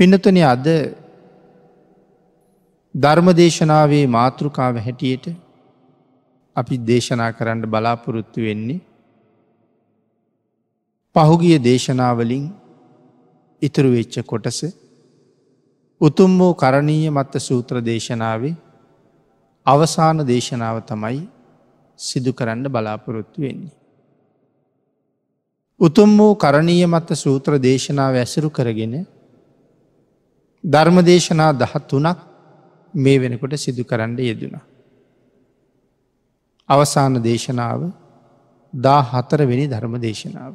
පිනතුන 0.00 0.36
අද 0.44 0.66
ධර්මදේශනාවේ 2.94 4.04
මාතෘකාව 4.08 4.76
හැටියට 4.76 5.26
අපි 6.56 6.76
දේශනා 6.84 7.32
කරන්න 7.32 7.60
බලාපොරොත්තු 7.66 8.40
වෙන්නේ 8.40 8.80
පහුගිය 11.16 11.58
දේශනාවලින් 11.58 12.46
ඉතුරු 13.62 13.90
වෙච්ච 13.90 14.16
කොටස 14.22 14.60
උතුම් 16.00 16.38
වූ 16.38 16.54
කරණීය 16.54 17.10
මත්ත 17.10 17.34
සූත්‍ර 17.40 17.76
දේශනාවේ 17.82 18.56
අවසාන 19.66 20.24
දේශනාව 20.24 20.76
තමයි 20.86 21.22
සිදු 21.98 22.32
කරන්න 22.32 22.66
බලාපොරොත්තු 22.68 23.38
වෙන්නේ. 23.40 23.72
උතුම් 25.80 26.10
වූ 26.18 26.34
කරණීය 26.34 26.86
මත්ත 26.86 27.10
සූත්‍ර 27.14 27.52
දේශනාව 27.60 28.14
ඇසුරු 28.14 28.50
කරගෙන 28.50 28.94
ධර්ම 30.64 31.00
දේශනා 31.00 31.52
දහත්තුනක් 31.52 32.18
මේ 32.94 33.18
වෙනකොට 33.18 33.54
සිදු 33.56 33.84
කරන්න 33.84 34.18
යෙදුණ. 34.18 34.60
අවසාන 36.68 37.22
දේශනාව 37.22 37.92
දා 38.74 39.02
හතරවෙනි 39.02 39.68
ධර්ම 39.68 39.94
දේශනාව. 40.00 40.54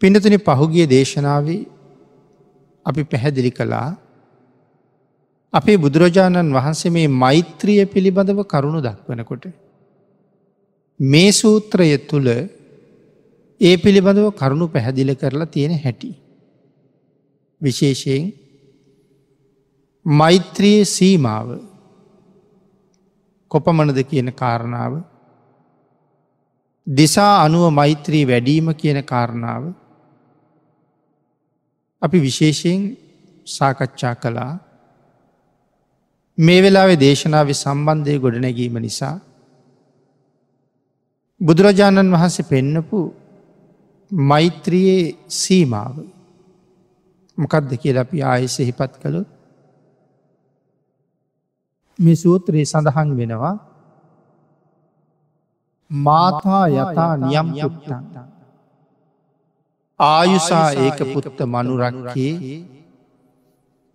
පිනතුන 0.00 0.38
පහුගිය 0.38 0.86
දේශනාවේ 0.86 1.66
අපි 2.86 3.02
පැහැදිලි 3.04 3.50
කළා 3.50 3.96
අපේ 5.52 5.76
බුදුරජාණන් 5.76 6.52
වහන්සේ 6.52 6.90
මේ 6.90 7.08
මෛත්‍රිය 7.08 7.86
පිළිබඳව 7.86 8.40
කරුණු 8.42 8.80
දක්වනකොට. 8.80 9.44
මේ 11.00 11.32
සූත්‍රය 11.32 11.98
තුළ 11.98 12.28
ඒ 13.60 13.76
පිළිබඳව 13.76 14.30
කරුණු 14.30 14.68
පැහැදිල 14.68 15.14
කරලා 15.14 15.46
තියෙන 15.46 15.78
හැටි. 15.78 16.23
විශේෂයෙන් 17.60 18.32
මෛත්‍රයේ 20.06 20.84
සීමාව 20.86 21.48
කොපමණද 23.50 23.98
කියන 24.02 24.28
කාරණාව 24.32 24.92
දිසා 26.86 27.44
අනුව 27.44 27.64
මෛත්‍රී 27.70 28.24
වැඩීම 28.26 28.68
කියන 28.74 29.00
කාරණාව 29.04 29.72
අපි 32.02 32.18
විශේෂයෙන් 32.20 32.80
සාකච්ඡා 33.46 34.14
කළා. 34.14 34.52
මේ 36.38 36.62
වෙලාවේ 36.62 37.00
දේශනාව 37.00 37.48
සම්බන්ධය 37.52 38.18
ගොඩනැගීම 38.18 38.76
නිසා 38.78 39.16
බුදුරජාණන් 41.40 42.12
වහන්සේ 42.12 42.48
පෙන්නපු 42.50 43.00
මෛත්‍රයේ 44.10 45.16
සීමාව 45.28 45.94
මොකක්ද 47.38 47.70
කියල 47.82 47.98
අපි 47.98 48.22
ආයස 48.24 48.56
හිපත් 48.60 48.92
කළොත් 49.02 49.28
මේ 51.98 52.16
සූත්‍රයේ 52.16 52.64
සඳහන් 52.64 53.10
වෙනවා 53.18 53.56
මාතා 55.90 56.64
යතා 56.70 57.12
නියම් 57.18 57.48
යුක්තන් 57.54 58.04
ආයුසා 60.00 60.68
ඒක 60.76 60.98
පුත්ත 61.12 61.38
මනුරක්කේ 61.46 62.34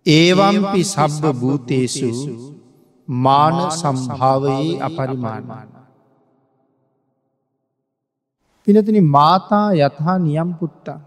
ඒවම්පි 0.06 0.80
සබ්බ 0.84 1.24
භූතේසු 1.32 2.10
මාන 3.08 3.56
සම්භාවයේ 3.72 4.80
අපරිමාණමාන. 4.80 5.68
පිනතින 8.66 9.04
මාතා 9.06 9.68
යතහා 9.74 10.18
නියම් 10.18 10.54
පුත්තා. 10.54 11.00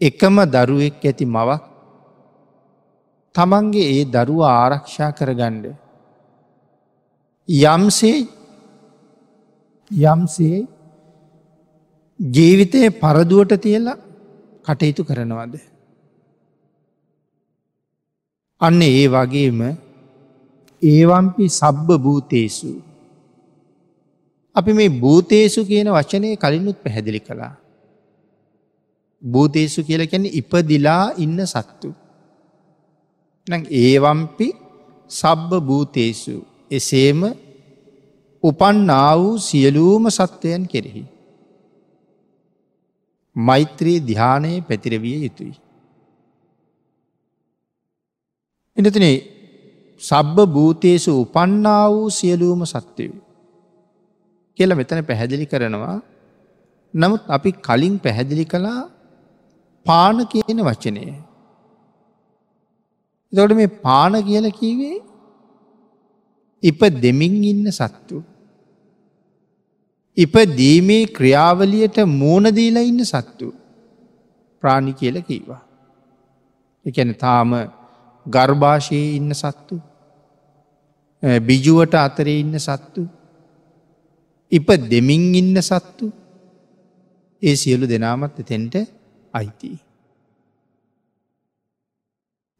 එකම 0.00 0.36
දරුවෙක් 0.46 1.02
ඇති 1.02 1.26
මවක් 1.26 1.62
තමන්ගේ 3.34 3.90
ඒ 3.92 4.04
දරුව 4.06 4.40
ආරක්ෂා 4.42 5.10
කරගණ්ඩ. 5.12 5.66
යම්සේ 7.48 8.18
යම්සේ 9.90 10.66
ජීවිතය 12.20 12.90
පරදුවට 12.92 13.54
තියලා 13.58 13.98
කටයුතු 14.64 15.02
කරනවද. 15.04 15.54
අන්න 18.60 18.82
ඒ 18.82 19.06
වගේම 19.08 19.60
ඒවම්පි 20.82 21.44
සබ්බ 21.50 21.88
භූතේසු. 21.98 22.70
අපි 24.56 24.70
මේ 24.72 24.96
භූතේසු 24.96 25.60
කියන 25.64 25.88
වචනය 25.88 26.36
කලිනුත් 26.36 26.78
පැහැදිලි 26.82 27.20
කළා. 27.20 27.54
භූතේසු 29.24 29.84
කියල 29.84 30.02
කැන 30.06 30.26
ඉපදිලා 30.32 31.14
ඉන්න 31.16 31.38
සත්තු. 31.46 31.88
ඒවම්පි 33.78 34.48
සබ්බ 35.10 35.50
භූතේසු 35.60 36.36
එසේම 36.70 37.20
උපන්නා 38.42 39.10
වූ 39.16 39.34
සියලූම 39.38 40.08
සත්වයන් 40.10 40.64
කෙරෙහි. 40.66 41.04
මෛත්‍රී 43.36 43.98
දිහානයේ 44.00 44.58
පැතිරවිය 44.60 45.18
යුතුයි. 45.24 45.54
එනතින 48.76 49.06
සබ්බ 50.02 50.36
භූතයසු 50.48 51.10
උපන්නා 51.20 51.84
වූ 51.90 52.10
සියලූම 52.10 52.60
සත්‍යයෝ. 52.66 53.24
කියල 54.58 54.70
මෙතන 54.74 55.00
පැහැදිලි 55.02 55.46
කරනවා 55.46 55.96
නමුත් 56.94 57.22
අපි 57.26 57.50
කලින් 57.58 57.94
පැහැදිලි 57.98 58.44
කළා 58.44 58.82
පාන 59.86 60.16
කියන 60.26 60.60
වචනය. 60.68 61.02
එතොට 63.32 63.56
මේ 63.56 63.74
පාන 63.86 64.14
කියල 64.28 64.46
කීවේ 64.50 64.96
ඉප 66.62 66.80
දෙමින් 67.02 67.36
ඉන්න 67.44 67.66
සත්තු. 67.72 68.16
ඉප 70.16 70.34
දීමේ 70.58 71.02
ක්‍රියාවලියට 71.16 71.98
මූුණදීලා 72.18 72.88
ඉන්න 72.90 73.04
සත්තු 73.04 73.48
ප්‍රාණි 74.62 74.92
කියල 74.92 75.16
කීවා. 75.22 75.62
එකැන 76.86 77.12
තාම 77.16 77.50
ගර්භාෂයේ 78.26 79.08
ඉන්න 79.18 79.32
සත්තු 79.34 79.76
බිජුවට 81.40 81.94
අතරේ 81.96 82.40
ඉන්න 82.40 82.56
සත්තු 82.58 83.02
ඉප 84.52 84.68
දෙමින් 84.90 85.24
ඉන්න 85.34 85.56
සත්තු 85.62 86.06
ඒ 87.42 87.54
සියලු 87.56 87.86
දෙනාමත් 87.88 88.36
එතෙන්ට 88.42 88.74
අයිති. 89.34 89.72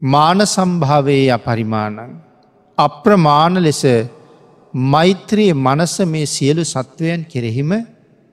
මාන 0.01 0.39
සම්භාවයේ 0.45 1.31
අපරිමාණන් 1.37 2.13
අප්‍රමාණ 2.77 3.57
ලෙස 3.65 3.83
මෛත්‍රයේ 4.93 5.59
මනස 5.65 5.95
මේ 6.13 6.25
සියලු 6.25 6.63
සත්වයන් 6.65 7.21
කෙරෙහිම 7.31 7.71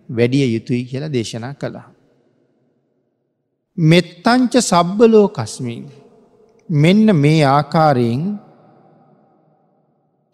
වැඩිය 0.08 0.46
යුතුයි 0.54 0.84
කියලා 0.84 1.14
දේශනා 1.16 1.54
කළා. 1.54 1.88
මෙත්තංච 3.78 4.54
සබ්බලෝ 4.60 5.26
කස්මින් 5.28 5.84
මෙන්න 6.70 7.06
මේ 7.16 7.44
ආකාරයෙන් 7.48 8.22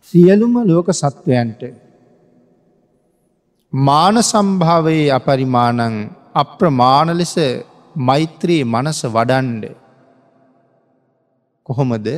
සියලුම 0.09 0.55
ලෝක 0.67 0.89
සත්වයන්ට 0.93 1.63
මාන 3.73 4.17
සම්භාවයේ 4.23 5.11
අපරිමාණං 5.11 5.97
අප්‍රමාණ 6.35 7.11
ලෙස 7.19 7.35
මෛත්‍රයේ 8.07 8.65
මනස 8.65 9.01
වඩන්ඩ 9.17 9.65
කොහොමද? 11.67 12.09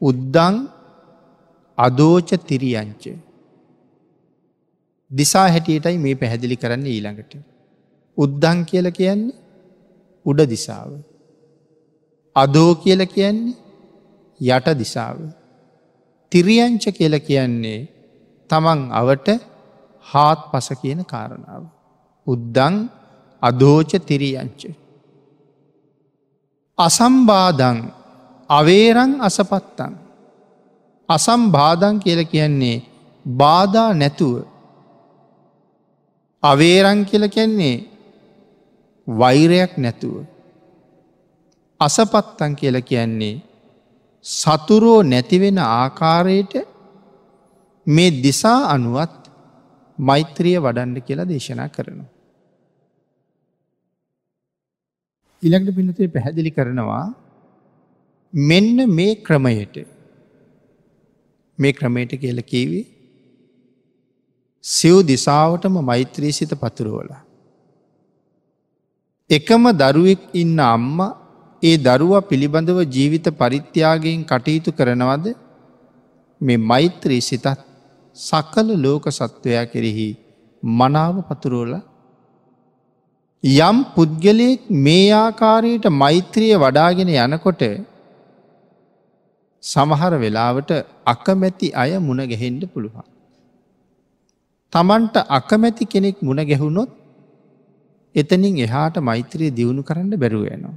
උද්දං 0.00 0.56
අදෝච 1.78 2.30
තිරියංච. 2.48 3.04
දිසා 5.10 5.48
හැටියටයි 5.54 5.98
මේ 5.98 6.14
පැහැදිලි 6.20 6.56
කරන්න 6.62 6.86
ඊළඟට. 6.86 7.32
උද්දං 8.18 8.58
කියල 8.70 8.88
කියන්නේ 8.98 9.36
උඩ 10.26 10.40
දිසාව. 10.52 10.90
අදෝ 12.36 12.70
කියල 12.82 13.02
කියන්නේ 13.06 13.56
යට 14.40 14.68
දිසාව. 14.82 15.18
තිරියංච 16.32 16.84
කියල 16.98 17.14
කියන්නේ 17.28 17.80
තමන් 18.50 18.80
අවට 19.00 19.28
හාත් 20.04 20.40
පස 20.50 20.68
කියන 20.82 21.00
කාරණාව. 21.12 21.62
උද්දං 22.26 22.74
අදෝච 23.42 23.90
තිරියංච. 24.00 24.60
අසම්බාදං 26.78 27.78
අවේරං 28.50 29.12
අසපත්තං. 29.20 29.92
අසම්බාධං 31.08 31.96
කියල 31.98 32.20
කියන්නේ 32.24 32.84
බාධා 33.26 33.90
නැතුව. 33.94 34.44
අවේරං 36.42 37.04
කියල 37.04 37.28
කියන්නේ 37.28 37.84
වෛරයක් 39.06 39.72
නැතුව. 39.76 40.24
අසපත්තන් 41.80 42.52
කියල 42.54 42.76
කියන්නේ 42.82 43.42
සතුරෝ 44.24 45.02
නැතිවෙන 45.02 45.58
ආකාරයට 45.58 46.54
මේ 47.86 48.10
දිසා 48.22 48.60
අනුවත් 48.68 49.30
මෛත්‍රිය 49.98 50.58
වඩන්ඩ 50.58 51.06
කියලා 51.06 51.28
දේශනා 51.28 51.68
කරනවා. 51.68 52.15
ඉළඟට 55.42 55.76
පිනතේ 55.76 56.08
පැහැදිලි 56.08 56.50
කරනවා 56.50 57.04
මෙන්න 58.32 58.76
මේ 58.88 59.14
ක්‍රමයට. 59.16 59.76
මේ 61.58 61.72
ක්‍රමයට 61.72 62.12
කියල 62.20 62.40
කීවි. 62.42 62.80
සිව් 64.64 64.96
දිසාවටම 65.02 65.76
මෛත්‍රී 65.82 66.32
සිත 66.32 66.52
පතුරුවල. 66.54 67.10
එකම 69.30 69.64
දරුවෙක් 69.74 70.22
ඉන්න 70.34 70.58
අම්ම 70.66 70.98
ඒ 71.62 71.76
දරුවා 71.78 72.26
පිළිබඳව 72.30 72.80
ජීවිත 72.88 73.28
පරිත්‍යාගයෙන් 73.40 74.24
කටයුතු 74.24 74.72
කරනවද? 74.72 75.26
මේ 76.40 76.56
මෛත්‍රී 76.62 77.20
සිතත් 77.20 77.46
සකල 78.16 78.68
ලෝක 78.76 79.04
සත්වයා 79.10 79.66
කෙරෙහි 79.66 80.08
මනාව 80.62 81.16
පතුරුවල 81.28 81.74
යම් 83.44 83.76
පුද්ගලයෙක් 83.94 84.70
මේ 84.70 85.12
ආකාරයට 85.12 85.86
මෛත්‍රිය 85.92 86.54
වඩාගෙන 86.56 87.08
යනකොට 87.08 87.62
සමහර 89.62 90.12
වෙලාවට 90.18 90.70
අකමැති 91.06 91.68
අය 91.72 91.98
මුණ 91.98 92.22
ගැහෙන්ඩ 92.24 92.62
පුළුවන්. 92.66 93.04
තමන්ට 94.72 95.16
අකමැති 95.28 95.84
කෙනෙක් 95.84 96.22
මුණ 96.22 96.40
ගැහුණොත් 96.42 96.90
එතනින් 98.14 98.58
එහාට 98.58 98.96
මෛත්‍රයේ 99.00 99.50
දියුණු 99.50 99.82
කරන්න 99.82 100.12
බැරුවයනවා. 100.14 100.74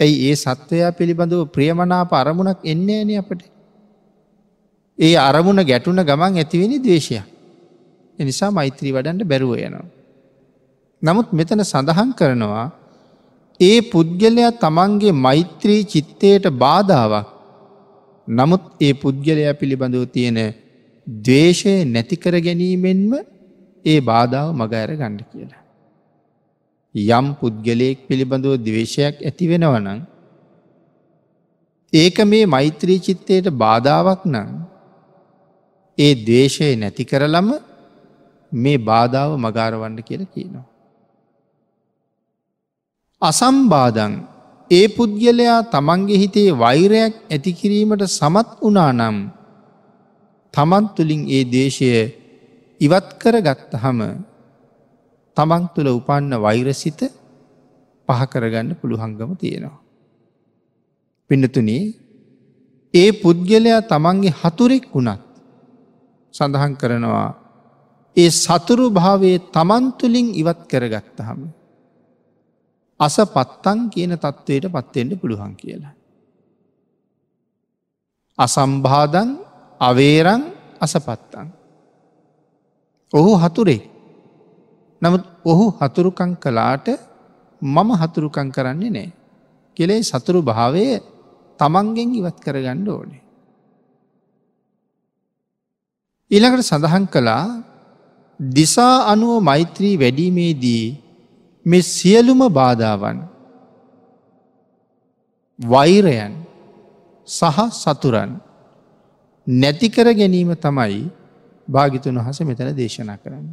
ඇයි 0.00 0.30
ඒ 0.30 0.36
සත්වයා 0.36 0.92
පිළිබඳව 0.92 1.42
ප්‍රියමනාප 1.46 2.12
අරමුණක් 2.12 2.58
එන්නේ 2.64 2.98
ඇන 2.98 3.10
අපට. 3.18 3.42
ඒ 4.98 5.16
අරමුණ 5.18 5.60
ගැටුන 5.62 6.00
ගමන් 6.00 6.38
ඇතිවෙනි 6.38 6.78
දවේශයක්. 6.78 7.26
එනිසා 8.18 8.50
මෛත්‍රී 8.50 8.92
වඩන්ට 8.92 9.24
බැරුව 9.24 9.58
යනවා. 9.58 9.93
නමුත් 11.04 11.28
මෙතන 11.32 11.62
සඳහන් 11.62 12.10
කරනවා 12.12 12.66
ඒ 13.60 13.78
පුද්ගලයා 13.90 14.52
තමන්ගේ 14.56 15.14
මෛත්‍රී 15.18 15.82
චිත්තයට 15.84 16.46
බාධාවක් 16.56 17.28
නමුත් 18.28 18.64
ඒ 18.80 18.92
පුද්ගලයා 18.94 19.54
පිළිබඳව 19.54 20.04
තියෙන 20.06 20.38
දවේශය 21.06 21.74
නැතිකර 21.86 22.34
ගැනීමෙන්ම 22.40 23.12
ඒ 23.84 23.98
බාධාව 24.00 24.48
මගඇර 24.52 24.90
ගණ්ඩ 24.92 25.22
කියලා. 25.30 25.62
යම් 26.94 27.26
පුද්ගලයෙක් 27.34 27.98
පිළිබඳව 28.08 28.56
දවේශයක් 28.58 29.16
ඇති 29.20 29.50
වෙනවනං 29.50 30.00
ඒක 31.92 32.18
මේ 32.24 32.44
මෛත්‍රී 32.46 32.98
චිත්තයට 32.98 33.46
බාධාවක් 33.56 34.22
නං 34.24 34.48
ඒ 35.98 36.12
දවේශය 36.18 36.70
නැති 36.76 37.04
කරලම 37.04 37.48
මේ 38.52 38.78
බාධාව 38.80 39.30
මගාරවන්න 39.38 39.98
කියල 40.00 40.24
කියනවා. 40.26 40.73
අසම්බාධන් 43.24 44.12
ඒ 44.70 44.86
පුද්ගලයා 44.88 45.60
තමන්ගේ 45.66 46.20
හිතේ 46.22 46.50
වෛරයක් 46.54 47.14
ඇතිකිරීමට 47.26 48.04
සමත් 48.08 48.48
වනා 48.62 48.92
නම් 48.92 49.16
තමන් 50.54 50.84
තුළින් 50.94 51.22
ඒ 51.28 51.42
දේශය 51.46 51.90
ඉවත් 52.80 53.08
කර 53.20 53.36
ගත්තහම 53.40 54.00
තමන් 55.36 55.64
තුළ 55.74 55.88
උපන්න 55.90 56.32
වෛරසිත 56.38 57.00
පහකරගන්න 58.08 58.70
පුළුහංගම 58.74 59.30
තියෙනවා. 59.34 59.82
පිඩතුනේ 61.30 61.84
ඒ 62.94 63.10
පුද්ගලයා 63.14 63.80
තමන්ගේ 63.84 64.36
හතුරෙක් 64.40 64.84
වුණත් 64.92 65.22
සඳහන් 66.34 66.72
කරනවා 66.74 67.28
ඒ 68.16 68.30
සතුරු 68.32 68.86
භාවේ 68.90 69.36
තමන් 69.48 69.84
තුළින් 69.92 70.28
ඉවත් 70.34 70.60
කරගත්තහම. 70.70 71.40
අස 73.00 73.16
පත්තන් 73.26 73.78
කියන 73.88 74.14
තත්ත්වයට 74.14 74.70
පත්වෙන්ට 74.70 75.20
පුළුවන් 75.20 75.54
කියලා. 75.54 75.94
අසම්බාධන් 78.38 79.30
අවේරං 79.80 80.42
අසපත්තන්. 80.80 81.46
ඔහු 83.12 83.32
හතුරේ. 83.36 83.82
නමුත් 85.02 85.22
ඔහු 85.44 85.66
හතුරුකං 85.72 86.36
කලාට 86.36 86.86
මම 87.62 87.90
හතුරුකං 87.94 88.48
කරන්නේ 88.50 88.90
නෑ. 88.90 89.08
කෙලේ 89.76 90.02
සතුරු 90.02 90.40
භාවය 90.40 91.02
තමන්ගෙන් 91.60 92.10
ඉවත් 92.14 92.38
කරගණ්ඩ 92.38 92.88
ඕනේ. 92.88 93.22
ඊළඟට 96.30 96.62
සඳහන් 96.62 97.06
කළා 97.06 97.46
දිසා 98.40 99.06
අනුව 99.06 99.38
මෛත්‍රී 99.40 99.94
වැඩීමේදී 99.94 101.03
මෙ 101.66 101.78
සියලුම 101.80 102.40
බාධාවන් 102.50 103.18
වෛරයන් 105.58 106.34
සහ 107.28 107.58
සතුරන් 107.72 108.40
නැතිකර 109.46 110.06
ගැනීම 110.12 110.50
තමයි 110.56 111.02
භාගිතුන් 111.68 112.16
වහස 112.16 112.40
මෙතන 112.42 112.70
දේශනා 112.74 113.16
කරන්න. 113.16 113.46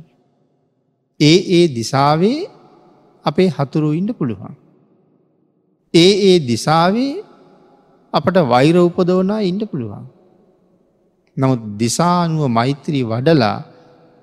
ඒ 1.20 1.38
ඒ 1.52 1.66
දිසාවේ 1.70 2.40
අපේ 3.26 3.50
හතුරු 3.50 3.92
ඉන්න 3.94 4.10
පුළුවන්. 4.14 4.56
ඒ 5.94 6.14
ඒ 6.28 6.38
දිසාවේ 6.44 7.24
අපට 8.14 8.38
වෛර 8.46 8.76
උපදෝනා 8.78 9.42
ඉන්න 9.42 9.62
පුළුවන්. 9.64 10.06
නමුත් 11.38 11.62
දිසානුව 11.78 12.48
මෛත්‍රී 12.50 13.04
වඩලා 13.04 13.58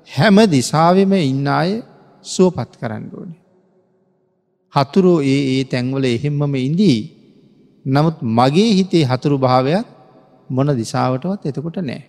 හැම 0.09 0.37
දිසාවෙම 0.49 1.13
ඉන්න 1.23 1.47
අය 1.51 1.71
සුවපත් 2.25 2.73
කරන්න 2.77 3.05
ඕනේ. 3.13 3.48
හතුරෝ 4.73 5.19
ඒ 5.25 5.41
ඒ 5.53 5.63
තැන්වල 5.65 6.05
එහෙම්මම 6.07 6.55
ඉන්දී 6.59 6.99
නමුත් 7.85 8.17
මගේ 8.39 8.71
හිතේ 8.79 9.05
හතුරු 9.05 9.37
භාවයක් 9.39 9.87
මොන 10.51 10.69
දිසාවටවත් 10.75 11.49
එතකොට 11.51 11.79
නෑ. 11.81 12.03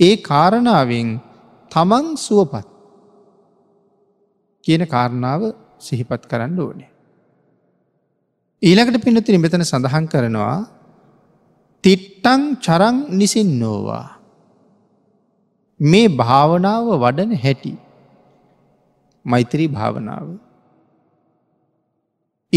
ඒ 0.00 0.14
කාරණාවෙන් 0.22 1.08
තමන් 1.70 2.06
සුවපත් 2.16 2.66
කියන 4.66 4.82
කාරණාව 4.86 5.42
සිහිපත් 5.78 6.22
කරන්න 6.30 6.58
ඕනේ. 6.58 6.90
ඊළකට 8.62 8.98
පිනතින 9.04 9.40
මෙතන 9.40 9.62
සඳහන් 9.62 10.06
කරනවා 10.06 10.56
තිට්ටං 11.84 12.42
චරං 12.56 12.96
නිසින් 13.18 13.50
නෝවා. 13.58 14.06
මේ 15.80 16.08
භාවනාව 16.10 16.86
වඩන 16.96 17.32
හැටි 17.36 17.74
මෛත්‍රී 19.24 19.68
භාවනාව. 19.68 20.26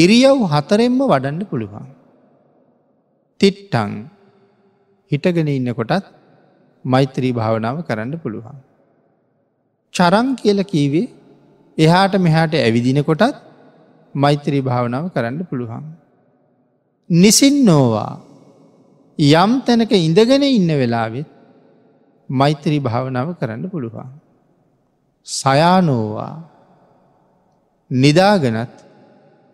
ඉරියව් 0.02 0.40
හතරෙන්ම 0.52 1.00
වඩන්න 1.04 1.42
පුළුවන්. 1.52 1.86
තිට්ටං 3.42 3.92
හිටගෙන 5.12 5.50
ඉන්න 5.50 5.70
කොටත් 5.80 6.06
මෛත්‍රී 6.86 7.34
භාවනාව 7.40 7.78
කරන්න 7.88 8.14
පුළුවන්. 8.24 8.58
චරං 9.96 10.28
කියල 10.40 10.60
කීවේ 10.64 11.08
එහාට 11.78 12.16
මෙහාට 12.18 12.54
ඇවිදින 12.58 13.02
කොටත් 13.04 13.42
මෛත්‍රී 14.16 14.62
භාවනාව 14.62 15.06
කරන්න 15.14 15.40
පුළුවන්. 15.50 15.84
නිසින් 17.10 17.58
නෝවා 17.66 18.14
යම් 19.20 19.52
තැනක 19.66 19.92
ඉඳගෙන 20.00 20.44
ඉන්න 20.50 20.72
වෙලාවෙත් 20.82 21.28
මෛත්‍රී 22.30 22.80
භාවනාව 22.80 23.30
කරන්න 23.40 23.64
පුළුවන්. 23.70 24.10
සයානෝවා 25.28 26.36
නිදාගනත් 27.92 28.87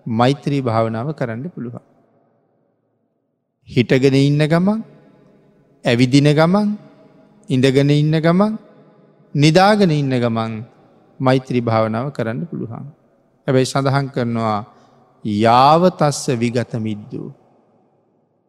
මෛත්‍රී 0.05 0.61
භාවනාව 0.61 1.07
කරන්න 1.15 1.45
පුළුවන්. 1.49 1.83
හිටගෙන 3.69 4.15
ඉන්න 4.19 4.41
ගමන් 4.43 4.79
ඇවිදින 5.85 6.29
ගමන් 6.31 6.69
ඉඳගෙන 7.49 7.89
ඉන්න 7.91 8.15
ගමන් 8.17 8.57
නිදාගෙන 9.35 9.91
ඉන්න 9.91 10.13
ගමන් 10.15 10.53
මෛත්‍රී 11.19 11.61
භාවනාව 11.61 12.11
කරන්න 12.11 12.47
පුළුවන්. 12.47 12.85
ඇබැයි 13.47 13.65
සඳහන් 13.65 14.07
කරනවා 14.09 14.59
යාවතස්ස 15.25 16.27
විගත 16.35 16.73
මිද්දූ. 16.77 17.31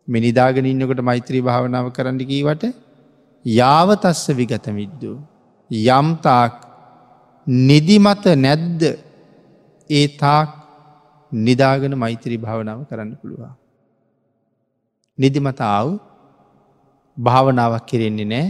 මිනිදාගෙන 0.09 0.67
ඉන්නකොට 0.67 1.01
මෛත්‍රී 1.03 1.43
භාවනාව 1.43 1.93
කරන්න 1.93 2.19
කීවට 2.23 2.65
යාවතස්ස 3.45 4.29
විගත 4.31 4.67
මිද්දූ. 4.71 5.17
යම්තාක් 5.71 6.55
නිදිමත 7.47 8.25
නැද්ද 8.37 8.83
ඒ 9.91 10.07
තාක් 10.17 10.64
නිදාගෙන 11.35 11.95
මෛත්‍රී 11.99 12.39
භාවනාව 12.39 12.81
කරන්න 12.89 13.13
පුළුවන්. 13.21 13.53
නිදිමතාව 15.19 15.87
භාවනාවක් 17.17 17.87
කෙරෙන්නේ 17.87 18.25
නෑ 18.25 18.47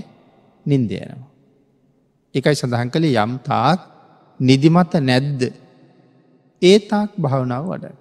නින්දයනවා. 0.66 1.28
එකයි 2.34 2.54
සඳහන් 2.54 2.90
කළේ 2.90 3.16
යම් 3.16 3.32
තාක් 3.40 3.80
නිදිමත 4.40 4.94
නැද්ද 5.00 5.42
ඒ 6.62 6.78
තාක් 6.90 7.10
භාවනාව 7.16 7.64
වඩ. 7.70 7.94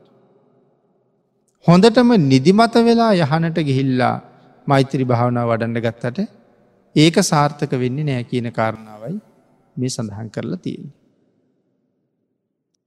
හොඳටම 1.66 2.10
නිදිමත 2.24 2.76
වෙලා 2.82 3.12
යහනට 3.16 3.60
ගිහිල්ලා 3.60 4.16
මෛත්‍රී 4.68 5.06
භාවනාව 5.06 5.48
වඩන්න 5.52 5.84
ගත්තට 5.86 6.20
ඒක 6.96 7.16
සාර්ථක 7.24 7.72
වෙන්නේ 7.74 8.08
නෑ 8.10 8.24
කියන 8.24 8.50
කාරණාවයි 8.52 9.16
මේ 9.76 9.90
සඳහන් 9.90 10.30
කරලා 10.30 10.58
තියෙන. 10.58 10.92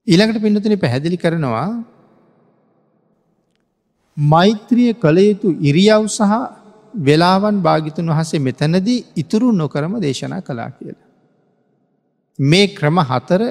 ඊළඟට 0.07 0.43
පින්නතුන 0.43 0.75
පැහැදිලි 0.79 1.17
කරනවා 1.17 1.69
මෛත්‍රිය 4.17 4.93
කළ 4.95 5.19
යුතු 5.21 5.49
ඉරියව් 5.61 6.05
සහ 6.09 6.33
වෙලාවන් 6.95 7.57
භාගිතුන් 7.61 8.13
වහසේ 8.13 8.41
මෙතැනදී 8.41 9.05
ඉතුරු 9.17 9.49
නොකරම 9.53 9.95
දේශනා 10.01 10.41
කලා 10.41 10.71
කියලා. 10.71 11.07
මේ 12.39 12.67
ක්‍රම 12.69 12.99
හතර 13.11 13.43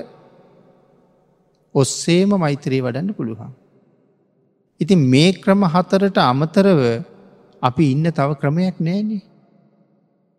ඔස්සේම 1.75 2.31
මෛත්‍රී 2.37 2.81
වඩන්න 2.81 3.13
පුළුවන්. 3.13 3.51
ඉතින් 4.81 4.99
මේ 5.13 5.29
ක්‍රම 5.33 5.61
හතරට 5.65 6.17
අමතරව 6.23 6.81
අපි 7.61 7.83
ඉන්න 7.91 8.07
තව 8.11 8.29
ක්‍රමයක් 8.41 8.77
නෑනේ. 8.79 9.21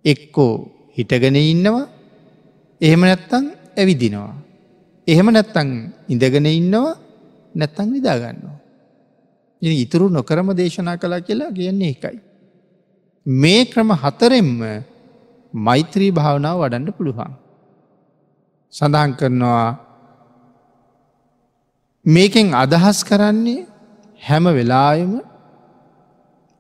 එක්කෝ 0.05 0.55
හිටගෙන 0.97 1.37
ඉන්නවා 1.45 1.87
එහෙම 2.81 3.01
නැත්තං 3.01 3.45
ඇවිදිනවා. 3.77 4.46
එහෙම 5.09 5.29
නැත්තං 5.29 5.71
ඉඳගෙන 6.09 6.47
ඉන්නවා 6.53 6.95
නැත්තං 7.55 7.89
නිදාගන්නවා. 7.93 8.57
ඉතුරු 9.63 10.09
නොකරම 10.09 10.49
දේශනා 10.53 10.97
කලා 10.97 11.21
කියලා 11.21 11.53
කියන්නේ 11.53 11.91
එකයි. 11.91 12.19
මේ 13.27 13.65
ක්‍රම 13.65 13.91
හතරෙන්ම 13.95 14.51
මෛත්‍රී 15.55 16.11
භාවනාව 16.11 16.61
වඩන්න 16.61 16.93
පුළුවන්. 16.93 17.33
සඳහන් 18.75 19.13
කරනවා 19.17 19.67
මේකෙන් 22.05 22.55
අදහස් 22.55 22.99
කරන්නේ 23.05 23.67
හැම 24.21 24.45
වෙලායම 24.51 25.13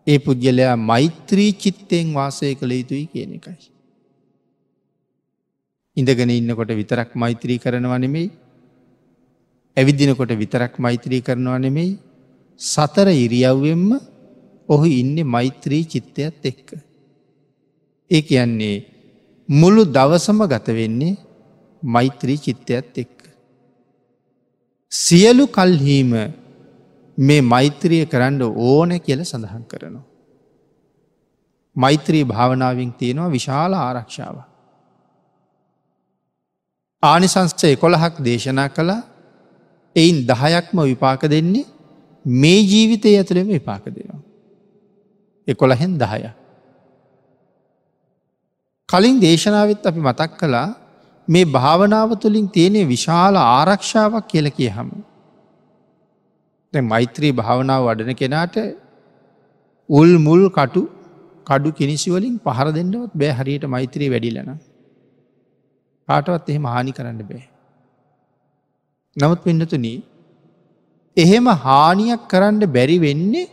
ඒ 0.07 0.19
පුද්ගලයා 0.19 0.76
මෛත්‍රී 0.83 1.53
චිත්තයෙන් 1.55 2.15
වාසය 2.15 2.55
කළ 2.55 2.73
යුතුයි 2.73 3.07
කියන 3.07 3.33
එකයි. 3.33 3.75
ඉඳගෙන 5.97 6.31
ඉන්නකොට 6.31 6.71
විතරක් 6.73 7.11
මෛත්‍රී 7.15 7.59
කරනවා 7.59 7.99
නෙමෙයි 7.99 8.29
ඇවිදිනකොට 9.76 10.33
විතරක් 10.35 10.75
මෛත්‍රී 10.79 11.23
කරනවා 11.23 11.59
නෙමෙයි 11.59 11.99
සතර 12.61 13.09
ඉරියව්වෙන්ම 13.15 13.88
ඔහු 14.69 14.87
ඉන්න 14.93 15.17
මෛත්‍රී 15.26 15.85
චිත්තයත් 15.85 16.45
එක්ක. 16.45 16.69
ඒ 18.11 18.23
කියන්නේ 18.23 18.85
මුළු 19.49 19.83
දවසම 19.87 20.41
ගත 20.45 20.67
වෙන්නේ 20.71 21.19
මෛත්‍රී 21.83 22.38
චිත්තයත් 22.38 22.97
එක්ක. 22.97 23.19
සියලු 24.93 25.47
කල්හීම 25.49 26.12
මේ 27.19 27.41
මෛත්‍රිය 27.45 28.05
කරන්න 28.07 28.43
ඕන 28.43 28.91
කියල 29.00 29.21
සඳහන් 29.23 29.65
කරනවා. 29.65 30.05
මෛත්‍රී 31.76 32.25
භාවනාවෙන් 32.25 32.93
තියෙනවා 32.93 33.31
විශාල 33.31 33.73
ආරක්ෂාව. 33.76 34.37
ආනිසංස්චය 37.07 37.73
කොළහක් 37.77 38.15
දේශනා 38.21 38.69
කළා 38.69 39.03
එයින් 39.97 40.17
දහයක්ම 40.27 40.79
විපාක 40.85 41.23
දෙන්නේ 41.27 41.67
මේ 42.25 42.61
ජීවිතය 42.63 43.11
ඇතුළෙම 43.13 43.49
විපාක 43.49 43.85
දෙනවා. 43.87 44.21
එකොළහෙන් 45.49 45.93
දහය. 45.99 46.23
කලින් 48.89 49.21
දේශනාවත් 49.21 49.87
අපි 49.87 50.01
මතක් 50.01 50.33
කළා 50.39 50.69
මේ 51.29 51.45
භාවනාව 51.49 52.11
තුළින් 52.21 52.49
තියෙනෙ 52.49 52.81
විශාල 52.85 53.35
ආරක්ෂාවක් 53.37 54.27
කියල 54.29 54.51
කිය 54.51 54.71
හම. 54.71 54.91
මෛත්‍රී 56.73 57.33
භාවනාව 57.33 57.89
වඩන 57.89 58.15
කෙනාට 58.15 58.57
උල් 59.89 60.13
මුල් 60.19 60.43
කටු 60.51 60.83
කඩු 61.47 61.71
කිනිසිවලින් 61.73 62.35
පහර 62.39 62.69
දෙන්නවත් 62.73 63.13
බෑ 63.15 63.33
හරියට 63.33 63.65
මෛත්‍රී 63.67 64.11
වැඩිලන. 64.11 64.51
කාටවත් 66.09 66.49
එහෙම 66.49 66.67
හානි 66.67 66.93
කරන්න 66.93 67.21
බෑ. 67.23 67.45
නමුත් 69.17 69.41
පින්නතුනී 69.43 69.99
එහෙම 71.17 71.47
හානියක් 71.59 72.25
කරන්න 72.29 72.65
බැරි 72.69 72.97
වෙන්නේ 72.99 73.47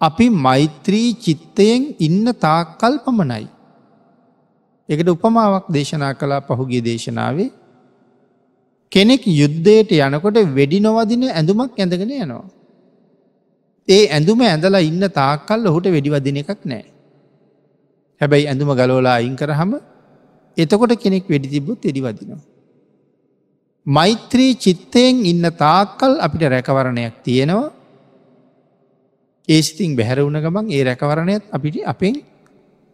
අපි 0.00 0.26
මෛත්‍රී 0.46 1.08
චිත්තයෙන් 1.16 1.82
ඉන්න 1.98 2.24
තාක්කල් 2.36 2.96
පමණයි. 3.04 3.46
එකට 4.88 5.08
උපමාවක් 5.08 5.68
දේශනා 5.68 6.14
කලා 6.14 6.40
පහුගේ 6.40 6.82
දේශනාවේ 6.82 7.50
කෙනෙක් 8.92 9.22
යුද්ධයට 9.32 9.94
යනකොට 9.98 10.38
වෙඩි 10.54 10.78
නොවදින 10.80 11.24
ඇඳුමක් 11.30 11.78
ඇඳගෙන 11.78 12.12
යනවා. 12.16 12.44
ඒ 13.88 14.04
ඇඳුම 14.08 14.40
ඇඳලා 14.42 14.84
ඉන්න 14.90 15.04
තාක්කල් 15.20 15.70
ඔහුට 15.70 15.88
වෙඩිවදින 15.88 16.42
එකක් 16.42 16.60
නෑ. 16.64 16.84
හැබැයි 18.20 18.48
ඇඳුම 18.50 18.70
ගලෝලා 18.72 19.16
අයින් 19.20 19.36
කරහම 19.36 19.72
එතකොට 20.56 20.92
කෙනෙක් 20.96 21.24
වෙඩි 21.26 21.48
තිබ්බොත් 21.48 21.80
එඩිවදිනවා. 21.82 22.42
මෛත්‍රී 23.86 24.52
චිත්තයෙන් 24.56 25.24
ඉන්න 25.24 25.44
තාක්කල් 25.54 26.12
අපිට 26.18 26.44
රැකවරණයක් 26.46 27.16
තියෙනවා 27.22 27.72
ඒස්තිං 29.48 29.96
බැහැර 29.96 30.20
වුණ 30.20 30.40
ගමන් 30.40 30.70
ඒ 30.70 30.84
රැකවරණයත් 30.84 31.44
අපිට 31.50 31.76
අපෙන් 31.84 32.16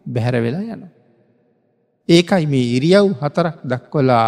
බැහැර 0.05 0.35
වෙලා 0.37 0.63
යන. 0.67 0.83
ඒකයි 2.09 2.45
මේ 2.45 2.71
ඉරියව් 2.77 3.15
හතරක් 3.15 3.57
දක්වලා 3.63 4.27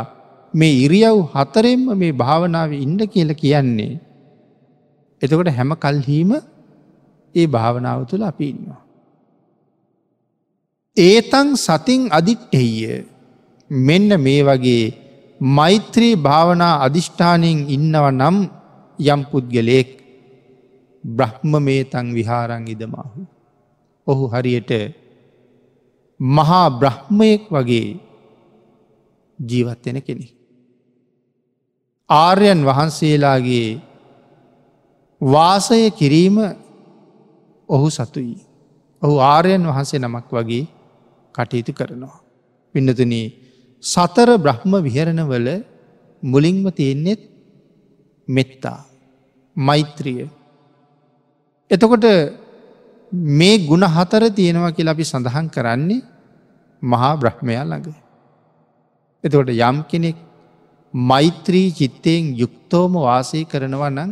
මේ 0.54 0.80
ඉරියව් 0.86 1.18
හතරෙන්ම 1.34 1.84
මේ 1.94 2.13
භාවනාව 2.13 2.72
ඉන්ඩ 2.75 3.02
කියල 3.08 3.34
කියන්නේ. 3.34 4.00
එතකොට 5.22 5.50
හැම 5.50 5.75
කල්හීම 5.75 6.32
ඒ 7.36 7.48
භාවනාව 7.48 8.08
තුළ 8.08 8.24
අපි 8.24 8.46
ඉන්නවා. 8.46 8.82
ඒතන් 10.98 11.48
සතින් 11.58 12.02
අදිට්ටෙහිය 12.10 13.04
මෙන්න 13.80 14.10
මේ 14.22 14.42
වගේ 14.44 14.94
මෛත්‍රී 15.42 16.15
භාවනා 16.18 16.75
අධිෂ්ඨානයෙන් 16.86 17.60
ඉන්නව 17.68 18.06
නම් 18.12 18.38
යම් 19.00 19.22
පුද්ගලයෙක් 19.32 19.89
බ්‍රහ්ම 21.03 21.53
මේ 21.60 21.84
තං 21.84 22.13
විහාරං 22.13 22.68
ඉදමාහු. 22.68 23.22
ඔහු 24.08 24.24
හරියට 24.27 24.72
මහා 26.20 26.68
බ්‍රහ්මයෙක් 26.72 27.44
වගේ 27.50 28.00
ජීවත්වෙන 29.39 30.01
කෙනෙ. 30.01 30.27
ආර්යන් 32.10 32.62
වහන්සේලාගේ 32.65 33.82
වාසය 35.22 35.92
කිරීම 35.92 36.38
ඔහු 37.70 37.88
සතුයි. 37.89 38.38
ඔහු 39.01 39.15
ආර්යන් 39.20 39.63
වහන්සේ 39.63 40.00
නමක් 40.00 40.30
වගේ 40.32 40.65
කටයුතු 41.36 41.74
කරනවා. 41.74 42.18
පින්නතුනී 42.75 43.43
සතර 43.84 44.30
බ්‍රහ්ම 44.38 44.74
විහරණවල 44.82 45.48
මුලින්ම 46.24 46.66
තියෙන්නේෙත් 46.72 47.22
මෙත්තා 48.28 48.80
මෛත්‍රිය. 49.56 50.30
එතකොට 51.72 52.06
මේ 53.12 53.58
ගුණ 53.60 53.86
හතර 53.86 54.24
තියෙනවා 54.32 54.72
කියලා 54.72 54.94
අපි 54.94 55.04
සඳහන් 55.04 55.48
කරන්නේ 55.50 56.02
මහා 56.82 57.13
බ්‍රහ්මයා 57.16 57.66
ළඟ. 57.66 57.96
එතකොට 59.24 59.50
යම් 59.52 59.78
කෙනෙක් 59.84 60.18
මෛත්‍රී 60.94 61.68
චිත්තයෙන් 61.72 62.24
යුක්තෝම 62.36 62.94
වාසය 62.98 63.44
කරනවා 63.46 63.92
නං 63.92 64.12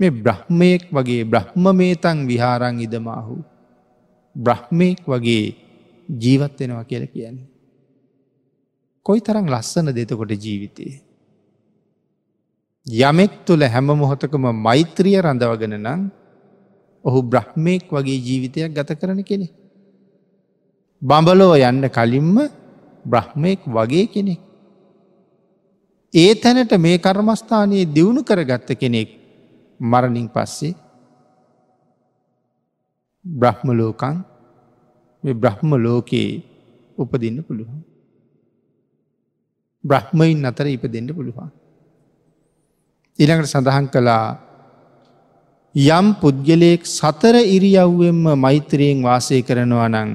මේ 0.00 0.16
බ්‍රහ්මයෙක් 0.16 0.82
වගේ 0.88 1.22
බ්‍රහ්ම 1.24 1.64
මේතන් 1.74 2.18
විහාරං 2.26 2.76
ඉදමාහු 2.78 3.36
බ්‍රහ්මයෙක් 4.36 5.00
වගේ 5.04 5.67
ජීවත් 6.08 6.60
වෙනවා 6.60 6.84
කියල 6.84 7.06
කියන්නේ. 7.06 7.48
කොයි 9.02 9.20
තරම් 9.20 9.46
ලස්සන 9.46 9.92
දෙතකොට 9.94 10.30
ජීවිතයේ. 10.30 11.02
යමෙක් 12.86 13.44
තුළ 13.46 13.62
හැම 13.64 13.86
මොහොතකම 13.86 14.44
මෛත්‍රිය 14.52 15.20
රඳවගෙන 15.20 15.76
නම් 15.76 16.10
ඔහු 17.04 17.22
බ්‍රහ්මයෙක් 17.22 17.92
වගේ 17.92 18.18
ජීවිතයක් 18.18 18.72
ගත 18.72 19.00
කරන 19.00 19.22
කෙනෙ. 19.24 19.48
බඹලෝ 21.02 21.54
යන්න 21.60 21.88
කලින්ම 21.88 22.36
බ්‍රහ්මයෙක් 23.06 23.60
වගේ 23.66 24.06
කෙනෙක්. 24.06 24.40
ඒ 26.14 26.34
තැනට 26.34 26.72
මේ 26.78 26.98
කර්මස්ථානයේ 26.98 27.84
දියුණු 27.86 28.24
කරගත්ත 28.24 28.72
කෙනෙක් 28.72 29.08
මරණින් 29.80 30.28
පස්සේ 30.28 30.74
බ්‍රහ්මලෝකං 33.24 34.16
මේ 34.16 34.37
බ්‍රහ්ම 35.24 35.70
ලෝකයේ 35.76 36.42
උපදින්න 36.98 37.42
පුළුවන්. 37.42 37.80
බ්‍රහ්මයින් 39.84 40.44
අතර 40.44 40.66
ඉප 40.66 40.84
දෙන්න 40.84 41.08
පුළුවන්. 41.08 41.50
ඉළඟට 43.18 43.50
සඳහන් 43.50 43.86
කළා 43.88 44.26
යම් 45.74 46.06
පුද්ගලයෙක් 46.20 46.82
සතර 46.88 47.36
ඉරියව්වෙන්ම 47.46 48.24
මෛත්‍රයෙන් 48.36 48.98
වාසය 49.00 49.42
කරනවා 49.42 49.88
නං 49.88 50.10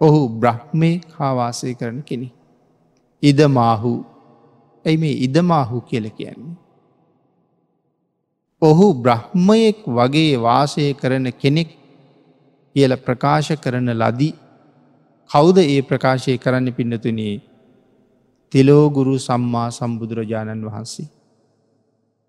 ඔහු 0.00 0.20
බ්‍රහ්මය 0.32 0.90
හාවාසය 1.10 1.74
කරන 1.74 2.02
කෙනෙ. 2.02 2.28
ඉදමාහු 3.22 3.92
ඇයි 4.84 4.98
මේ 4.98 5.16
ඉදමාහු 5.26 5.80
කියල 5.82 6.06
කියන්නේ. 6.10 6.56
ඔහු 8.62 8.86
බ්‍රහ්මයෙක් 8.96 9.78
වගේ 9.88 10.36
වාසය 10.38 10.94
කරන 10.94 11.26
කෙනෙක් 11.32 11.79
කියල 12.76 12.92
ප්‍රකාශ 12.98 13.52
කරන 13.56 13.90
ලදී 13.94 14.34
කෞද 15.30 15.56
ඒ 15.58 15.80
ප්‍රකාශය 15.82 16.34
කරන්න 16.36 16.72
පින්නතුනේ 16.72 17.36
තිලෝගුරු 18.52 19.14
සම්මා 19.18 19.68
සම්බුදුරජාණන් 19.70 20.66
වහන්සේ. 20.66 21.08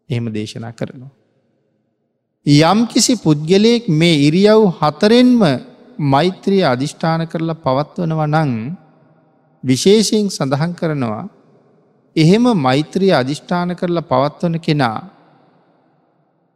එහෙම 0.09 0.25
දේශනා 0.29 0.73
කරනවා. 0.73 1.11
යම්කිසි 2.45 3.13
පුද්ගලයෙක් 3.17 3.83
මේ 3.91 4.21
ඉරියව් 4.21 4.61
හතරෙන්ම 4.79 5.41
මෛත්‍රිය 6.05 6.63
අධිෂ්ඨාන 6.63 7.21
කරලා 7.27 7.57
පවත්වනව 7.57 8.21
නං 8.27 8.51
විශේෂයෙන් 9.63 10.27
සඳහන් 10.29 10.73
කරනවා 10.73 11.23
එහෙම 12.15 12.45
මෛත්‍රිය 12.57 13.13
අධිෂ්ඨාන 13.13 13.75
කරලා 13.75 14.01
පවත්වන 14.03 14.55
කෙනා 14.59 14.99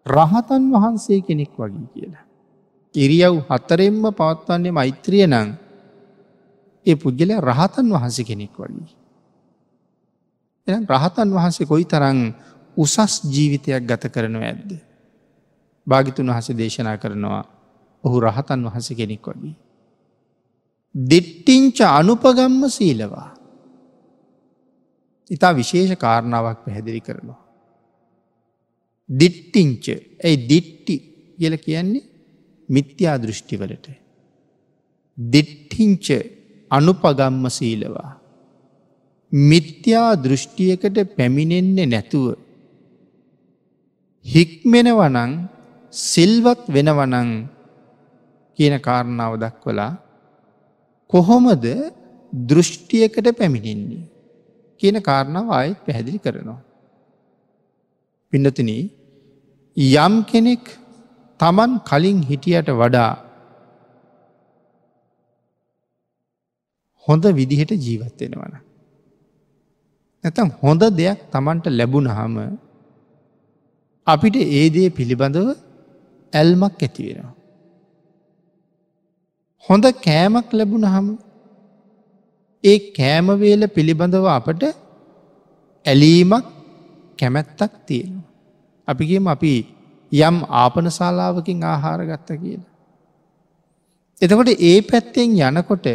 රහතන් 0.06 0.63
වහන්සේ 0.74 1.20
කෙනෙක් 1.22 1.54
වගේ 1.56 1.88
කියලා. 1.94 2.25
ඉරියව් 2.96 3.36
හතරෙන්ම 3.50 4.04
පවත්වන්නේ 4.12 4.72
මෛත්‍රිය 4.72 5.25
නං 5.28 5.50
ඒ 6.86 6.96
පුද්ගල 6.96 7.32
රහතන් 7.42 7.88
වහන්ස 7.90 8.18
කෙනෙක් 8.22 8.56
වගේ. 8.56 8.90
එ 10.68 10.74
රහතන් 10.86 11.30
වහන්සේ 11.30 11.66
කොයි 11.66 11.86
තරං 11.86 12.20
උසස් 12.78 13.14
ජීවිතයක් 13.25 13.84
ගත 13.84 14.04
කරනව 14.10 14.42
ඇද්ද. 14.42 14.72
භාගිතුන් 15.88 16.28
වහස 16.28 16.48
දේශනා 16.54 16.98
කරනවා 16.98 17.44
ඔහු 18.04 18.18
රහතන් 18.22 18.60
වහස 18.66 18.90
කෙනෙක් 18.94 19.25
වගේ. 19.28 19.56
දෙට්ටිංච 20.96 21.78
අනුපගම්ම 21.92 22.62
සීලවා. 22.70 23.30
ඉතා 25.32 25.54
විශේෂ 25.54 25.98
කාරණාවක් 25.98 26.60
පැහැදිලි 26.66 27.02
කරනවා. 27.02 27.42
දිට්ටිංච 29.10 29.86
ඇයි 30.20 30.38
දිට්ටි 30.50 30.96
කියල 31.38 31.56
කියන්නේ 31.58 32.14
මිත්‍යා 32.69 33.17
දෘෂ්ටිවලට. 33.17 33.88
දිට්ටිංච 35.17 36.07
අනුපගම්ම 36.72 37.45
සීලවා. 37.50 38.12
මිත්‍යා 39.31 40.12
දෘෂ්ටියකට 40.15 40.98
පැමිණෙන්නේ 41.17 41.86
නැතුව. 41.86 42.25
හික්මෙනවනං 44.25 45.31
සිල්වත් 45.93 46.63
වෙනවනං 46.67 47.29
කියන 48.60 48.75
කාරණාව 48.79 49.34
දක්වලා 49.39 49.93
කොහොමද 51.10 51.65
දෘෂ්ටියකට 52.34 53.27
පැමිණෙන්නේ 53.38 54.03
කියන 54.81 54.98
කාරණාව 55.01 55.48
ආයත් 55.50 55.79
පැහැදිලි 55.86 56.19
කරනවා. 56.19 56.62
පිඩතින 58.34 58.69
යම් 59.98 60.13
කෙනෙක් 60.24 60.65
තමන් 61.39 61.72
කලින් 61.89 62.20
හිටියට 62.30 62.70
වඩා 62.82 63.12
හොඳ 67.08 67.25
විදිහට 67.39 67.72
ජීවත්වෙනවන. 67.86 68.54
නැතම් 70.24 70.50
හොඳ 70.62 70.84
දෙයක් 71.00 71.20
තමන්ට 71.34 71.65
ලැබුණහම 71.80 72.36
අපිට 74.08 74.36
ඒදේ 74.60 74.89
පිළිබඳව 74.89 75.50
ඇල්මක් 76.34 76.82
ඇතිවෙනවා. 76.82 77.34
හොඳ 79.65 79.86
කෑමක් 80.08 80.50
ලැබුණහම 80.54 81.08
ඒ 82.63 82.77
කෑමවේල 82.98 83.63
පිළිබඳව 83.68 84.25
අපට 84.38 84.63
ඇලීමක් 85.86 86.46
කැමැත්තක් 87.20 87.74
තියෙනවා. 87.88 88.27
අපිගේම 88.88 89.27
අපි 89.27 89.54
යම් 90.19 90.38
ආපන 90.53 90.88
ශාලාවකින් 90.89 91.63
ආහාර 91.63 92.00
ගත්ත 92.05 92.29
කියලා. 92.41 92.72
එතකොට 94.22 94.51
ඒ 94.62 94.77
පැත්තෙන් 94.81 95.36
යනකොට 95.50 95.88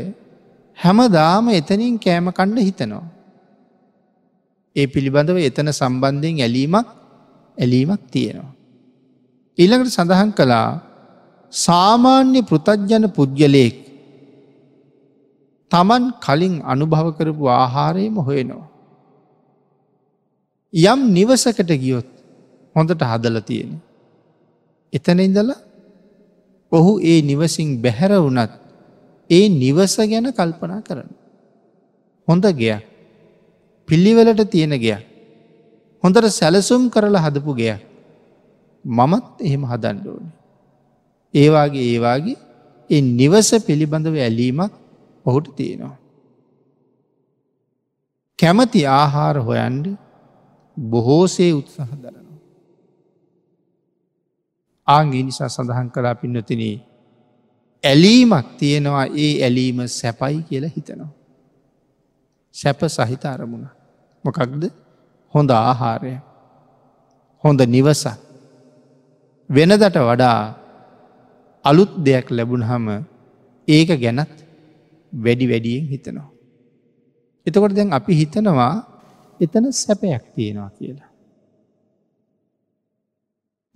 හැමදාම 0.78 1.48
එතනින් 1.50 1.96
කෑම 1.98 2.28
කණ්ඩ 2.30 2.66
හිතනවා. 2.68 3.04
ඒ 4.76 4.86
පිළිබඳව 4.86 5.38
එතන 5.40 5.70
සම්බන්ධයෙන් 5.72 6.40
ඇලීමක් 6.40 6.88
ඇලීමක් 7.58 8.02
තියෙනවා. 8.10 8.52
ඊළඟට 9.58 9.92
සඳහන් 9.92 10.32
කළා 10.32 10.68
සාමාන්‍ය 11.52 12.40
පෘතජ්ජන 12.42 13.04
පුද්ගලයෙක් 13.10 13.76
තමන් 15.70 16.04
කලින් 16.18 16.54
අනුභව 16.64 17.08
කරපු 17.16 17.44
ආහාරයම 17.50 18.16
හොයනවා. 18.20 18.66
යම් 20.74 21.00
නිවසකට 21.10 21.70
ගියොත් 21.74 22.08
හොඳට 22.76 23.02
හදල 23.02 23.38
තියෙන. 23.42 23.70
එතන 24.92 25.20
ඉඳල 25.20 25.50
ඔහු 26.72 26.92
ඒ 27.02 27.20
නිවසින් 27.22 27.68
බැහැර 27.82 28.12
වනත් 28.18 28.52
ඒ 29.30 29.44
නිවස 29.52 29.94
ගැන 30.02 30.26
කල්පනා 30.32 30.80
කරන. 30.80 31.08
හොඳ 32.28 32.44
ගයක් 32.52 32.82
පිල්ලිවලට 33.88 34.42
තියෙන 34.46 34.74
ගයක් 34.76 35.02
හොඳට 36.04 36.28
සැලසුම් 36.30 36.82
කරලා 36.88 37.24
හදපු 37.26 37.52
ගයක් 37.54 37.80
මමත් 38.84 39.26
එහෙම 39.40 39.64
හදන්න 39.64 39.98
ඕනේ. 40.06 40.36
ඒවාගේ 41.34 41.86
ඒවාගේ 41.86 42.38
ඒ 42.90 43.00
නිවස 43.00 43.50
පිළිබඳව 43.66 44.16
ඇලීමක් 44.18 44.72
ඔහුට 45.26 45.48
තියෙනවා. 45.56 45.96
කැමති 48.38 48.80
ආහාර 48.88 49.36
හොයන්ඩ 49.40 49.86
බොහෝසේ 50.76 51.52
උත්සහ 51.52 51.78
දරනවා. 51.94 52.19
ආංගේ 54.90 55.22
නිසා 55.22 55.48
සඳහන් 55.48 55.88
කලා 55.94 56.14
පින්නතින 56.14 56.62
ඇලීමක් 57.84 58.46
තියෙනවා 58.58 59.06
ඒ 59.16 59.32
ඇලීම 59.42 59.78
සැපයි 59.90 60.42
කියලා 60.42 60.72
හිතනවා. 60.76 61.10
සැප 62.54 62.80
සහිත 62.88 63.24
අරමුණ. 63.26 63.66
මොකක්ද 64.24 64.64
හොඳ 65.34 65.50
ආහාරය. 65.50 66.14
හොඳ 67.44 67.60
නිවසක්. 67.66 68.18
වෙනදට 69.50 69.96
වඩා 70.00 70.40
අලුත් 71.64 71.92
දෙයක් 71.98 72.26
ලැබුණහම 72.30 72.86
ඒක 73.68 73.90
ගැනත් 74.02 74.36
වැඩි 75.12 75.50
වැඩියෙන් 75.52 75.86
හිතනවා. 75.92 76.28
එතකොට 77.46 77.74
දැන් 77.74 77.92
අපි 77.92 78.12
හිතනවා 78.14 78.74
එතන 79.40 79.64
සැපයක් 79.74 80.24
තියෙනවා 80.34 80.70
කියලා. 80.70 81.10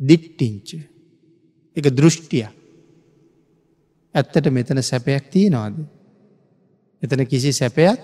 දිට්ටිංච 0.00 0.68
එක 1.76 1.86
දෘෂ්ටිය 1.90 2.46
ඇත්තට 4.14 4.46
මෙතන 4.48 4.82
සැපයක් 4.82 5.24
තියෙනවාද. 5.28 5.76
එතන 7.02 7.26
කිසි 7.26 7.52
සැපයක් 7.52 7.98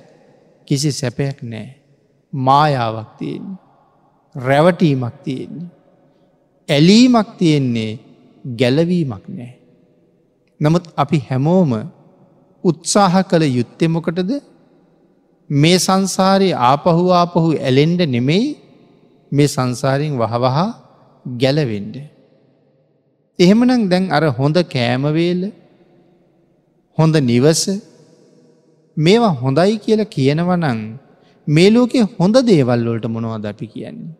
කිසි 0.68 0.92
සැපයක් 0.92 1.42
නෑ. 1.42 1.68
මායාවක් 2.33 3.11
තියෙන්නේ. 3.18 3.59
රැවටීමක් 4.35 5.16
තියෙන්නේ. 5.24 5.68
ඇලීමක් 6.68 7.28
තියෙන්නේ 7.38 7.98
ගැලවීමක් 8.56 9.24
නෑ. 9.28 9.52
නමුත් 10.61 10.85
අපි 10.96 11.18
හැමෝම 11.28 11.72
උත්සාහ 12.64 13.14
කළ 13.22 13.44
යුත්තෙමොකටද 13.50 14.30
මේ 15.50 15.78
සංසාරයේ 15.78 16.61
ආපහු 16.62 17.04
ආපහු 17.12 17.48
ඇලෙන්ඩ 17.59 18.00
නෙමෙයි 18.06 18.46
මේ 19.33 19.48
සංසාරයෙන් 19.48 20.18
වහවහා 20.18 20.70
ගැලවෙන්ඩ. 21.26 21.96
එහෙමනම් 23.40 23.83
දැන් 23.92 24.05
අර 24.16 24.22
හොඳ 24.38 24.57
කෑමවේල 24.74 25.42
හොඳ 26.98 27.14
නිවස 27.31 27.62
මේවා 28.96 29.35
හොඳයි 29.42 29.76
කියලා 29.85 30.12
කියනවනං 30.16 30.81
මේ 31.46 31.68
ලෝකෙ 31.74 32.00
හොඳ 32.16 32.37
දේවල් 32.50 32.81
වලට 32.87 33.07
මොනවද 33.14 33.44
අපි 33.53 33.66
කියන්නේ. 33.74 34.16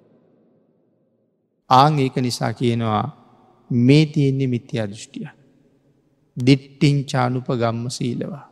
ආං 1.71 1.99
ඒක 2.05 2.17
නිසා 2.27 2.53
කියනවා 2.53 3.05
මේ 3.71 4.05
තියෙන්නේ 4.15 4.53
මිත්‍යා 4.55 4.87
දෘෂ්ටිය. 4.93 5.27
දිට්ටිං 6.37 6.97
චානුප 7.05 7.49
ගම්ම 7.61 7.87
සීලවා. 7.91 8.45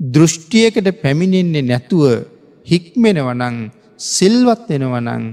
දෘෂ්ටියකට 0.00 0.88
පැමිණෙන්නේ 1.02 1.68
නැතුව 1.70 2.04
හික්මෙනවනං 2.66 3.56
සිල්වත් 4.10 4.68
වෙනවනං 4.70 5.24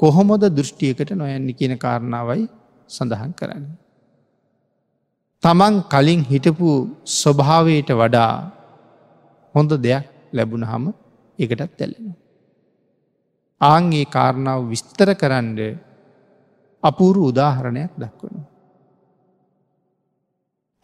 කොහොමොද 0.00 0.42
දෘෂ්ටියකට 0.56 1.10
නොයන්නේ 1.12 1.58
කියන 1.58 1.74
කාරණාවයි 1.78 2.42
සඳහන් 2.90 3.32
කරන්න. 3.32 3.66
තමන් 5.42 5.74
කලින් 5.92 6.22
හිටපු 6.24 6.70
ස්වභාවයට 7.12 7.90
වඩා 7.92 8.34
හොඳ 9.54 9.70
දෙයක් 9.78 10.04
ලැබුණ 10.32 10.64
හම 10.64 10.84
එකටත් 11.38 11.80
ඇල්ලෙන. 11.80 12.14
ආංගේ 13.60 14.06
කාරණාව 14.06 14.60
විස්තර 14.70 15.08
කරන්න 15.14 15.58
අපූරු 16.82 17.20
උදාහරණයක් 17.30 17.92
දක්වනවා. 17.94 18.48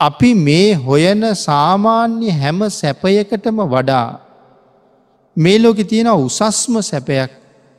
අපි 0.00 0.30
මේ 0.36 0.74
හොයන 0.76 1.22
සාමාන්‍ය 1.38 2.30
හැම 2.32 2.60
සැපයකටම 2.70 3.60
වඩා 3.66 4.08
මේ 5.36 5.58
ලෝකෙ 5.58 5.84
තියෙන 5.84 6.10
උසස්ම 6.18 6.74
සැපයක් 6.82 7.30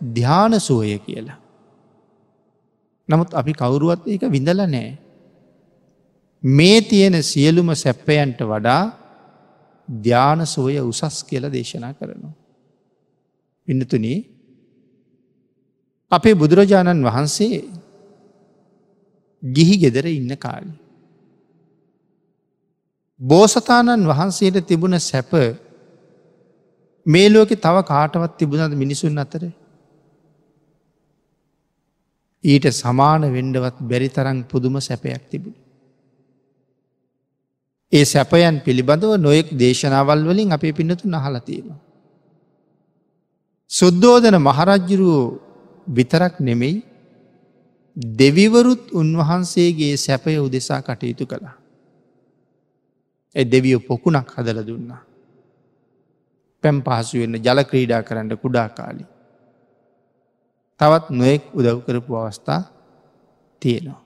ධ්‍යාන 0.01 0.53
සුවය 0.59 0.97
කියලා. 0.99 1.37
නමුත් 3.09 3.33
අපි 3.33 3.53
කවුරුවත් 3.53 4.07
ඒක 4.07 4.23
විඳල 4.27 4.61
නෑ. 4.65 4.97
මේ 6.43 6.81
තියෙන 6.81 7.15
සියලුම 7.23 7.69
සැප්පයන්ට 7.75 8.39
වඩා 8.43 8.83
ධ්‍යාන 9.87 10.45
සුවය 10.45 10.79
උසස් 10.81 11.23
කියල 11.23 11.45
දේශනා 11.51 11.93
කරනවා. 11.93 12.35
පිඩතුන 13.67 14.05
අපේ 16.11 16.35
බුදුරජාණන් 16.35 17.03
වහන්සේ 17.03 17.63
ගිහි 19.43 19.75
ගෙදර 19.77 20.05
ඉන්න 20.07 20.33
කාලි. 20.37 20.71
බෝසතාණන් 23.21 24.07
වහන්සේට 24.07 24.67
තිබුණ 24.67 24.99
සැප 25.01 25.31
මේ 27.05 27.29
ලෝකෙ 27.29 27.55
තව 27.55 27.75
කාටවත් 27.83 28.37
තිබුණද 28.37 28.73
මිනිසුන් 28.73 29.17
අතර 29.17 29.43
ඊට 32.43 32.65
සමාන 32.71 33.21
වෙන්ඩවත් 33.27 33.77
බැරි 33.81 34.09
තරං 34.09 34.43
පුදුම 34.43 34.75
සැපයක් 34.79 35.23
තිබුණ. 35.29 35.55
ඒ 37.93 38.05
සැපයන් 38.05 38.61
පිළිබඳව 38.61 39.11
නොයෙක් 39.17 39.49
දේශනාවල් 39.53 40.21
වලින් 40.23 40.51
අපේ 40.51 40.73
පින්නතු 40.73 41.03
නහලතියෙනවා. 41.05 41.79
සුද්දෝදන 43.71 44.37
මහරජ්ජුරුවෝ 44.39 45.39
විතරක් 45.87 46.39
නෙමෙයි 46.39 46.83
දෙවිවරුත් 48.17 48.91
උන්වහන්සේගේ 48.91 49.97
සැපය 49.97 50.37
උදෙසා 50.37 50.81
කටයුතු 50.81 51.25
කළා. 51.25 51.57
එ 53.35 53.43
දෙවියෝ 53.43 53.79
පොකුණක් 53.81 54.29
හදල 54.31 54.59
දුන්නා. 54.63 55.01
පැම් 56.63 56.77
පහසු 56.81 57.19
වෙන්න 57.19 57.35
ජල 57.37 57.59
ක්‍රීඩා 57.63 58.01
කරන්න 58.03 58.37
කුඩා 58.37 58.69
කාලි. 58.69 59.05
තවත් 60.79 61.05
නොයෙක් 61.11 61.43
උදව් 61.53 61.77
කරපු 61.85 62.11
අවස්ථා 62.15 62.61
තියෙනවා. 63.61 64.01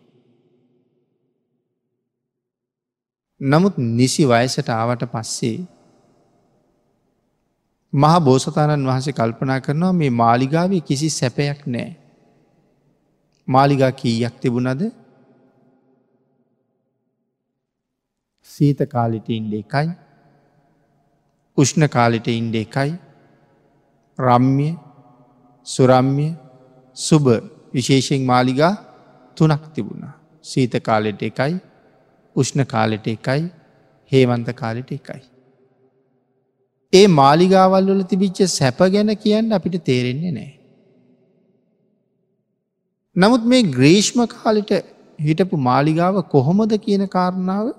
නමුත් 3.42 3.76
නිසි 3.92 4.24
වයසට 4.26 4.70
ආවට 4.72 5.04
පස්සේ 5.08 5.58
මහ 7.94 8.14
බෝසතාණන් 8.20 8.88
වහන්සේ 8.88 9.14
කල්පනා 9.14 9.60
කරනවා 9.60 9.94
මේ 9.94 10.12
මාලිගාවේ 10.14 10.82
කිසි 10.82 11.10
සැපයක් 11.12 11.62
නෑ. 11.68 11.90
මාලිගා 13.48 13.92
කීයක් 13.94 14.36
තිබුණද 14.40 14.84
සීත 18.50 18.80
කාලිට 18.90 19.28
ඉන්ඩ 19.30 19.54
එකයි 19.54 19.90
උෂ්ණ 21.58 21.88
කාලිට 21.90 22.28
ඉන්ඩ 22.30 22.56
එකයි 22.56 22.94
රම්ය 24.20 24.70
සුරම්ය 25.68 26.28
සුබ 26.96 27.26
විශේෂෙන් 27.74 28.26
මාලිගා 28.26 28.74
තුනක් 29.38 29.74
තිබුණා. 29.74 30.14
සීත 30.44 30.74
කාලෙට 30.84 31.22
එකයි 31.24 31.60
උෂ්ණ 32.36 32.66
කාලෙට 32.66 33.08
එකයි 33.08 33.44
හේවන්ත 34.12 34.50
කාලෙට 34.56 34.92
එකයි. 34.92 35.22
ඒ 36.94 37.08
මාලිගාවල් 37.08 37.86
වල 37.88 38.04
තිබිච්ච 38.04 38.42
සැප 38.50 38.80
ගැන 38.94 39.16
කියන්න 39.18 39.54
අපිට 39.54 39.84
තේරෙන්නේ 39.84 40.32
නෑ. 40.32 40.52
නමුත් 43.16 43.46
මේ 43.46 43.64
ග්‍රීෂ්ම 43.78 44.26
කාලිට 44.28 44.72
හිටපු 45.20 45.58
මාලිගාව 45.60 46.20
කොහොමද 46.30 46.74
කියන 46.86 47.08
කාරණාව 47.08 47.72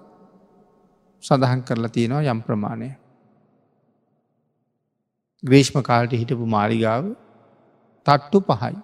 සඳහන් 1.23 1.61
කරලා 1.63 1.95
තියෙනවා 1.97 2.23
යම් 2.33 2.41
ප්‍රමාණය. 2.43 2.89
ග්‍රීෂ්ම 5.43 5.77
කාලට 5.83 6.13
හිටපු 6.13 6.47
මාලිගාව 6.47 7.05
තට්ටු 8.07 8.41
පහයි. 8.49 8.75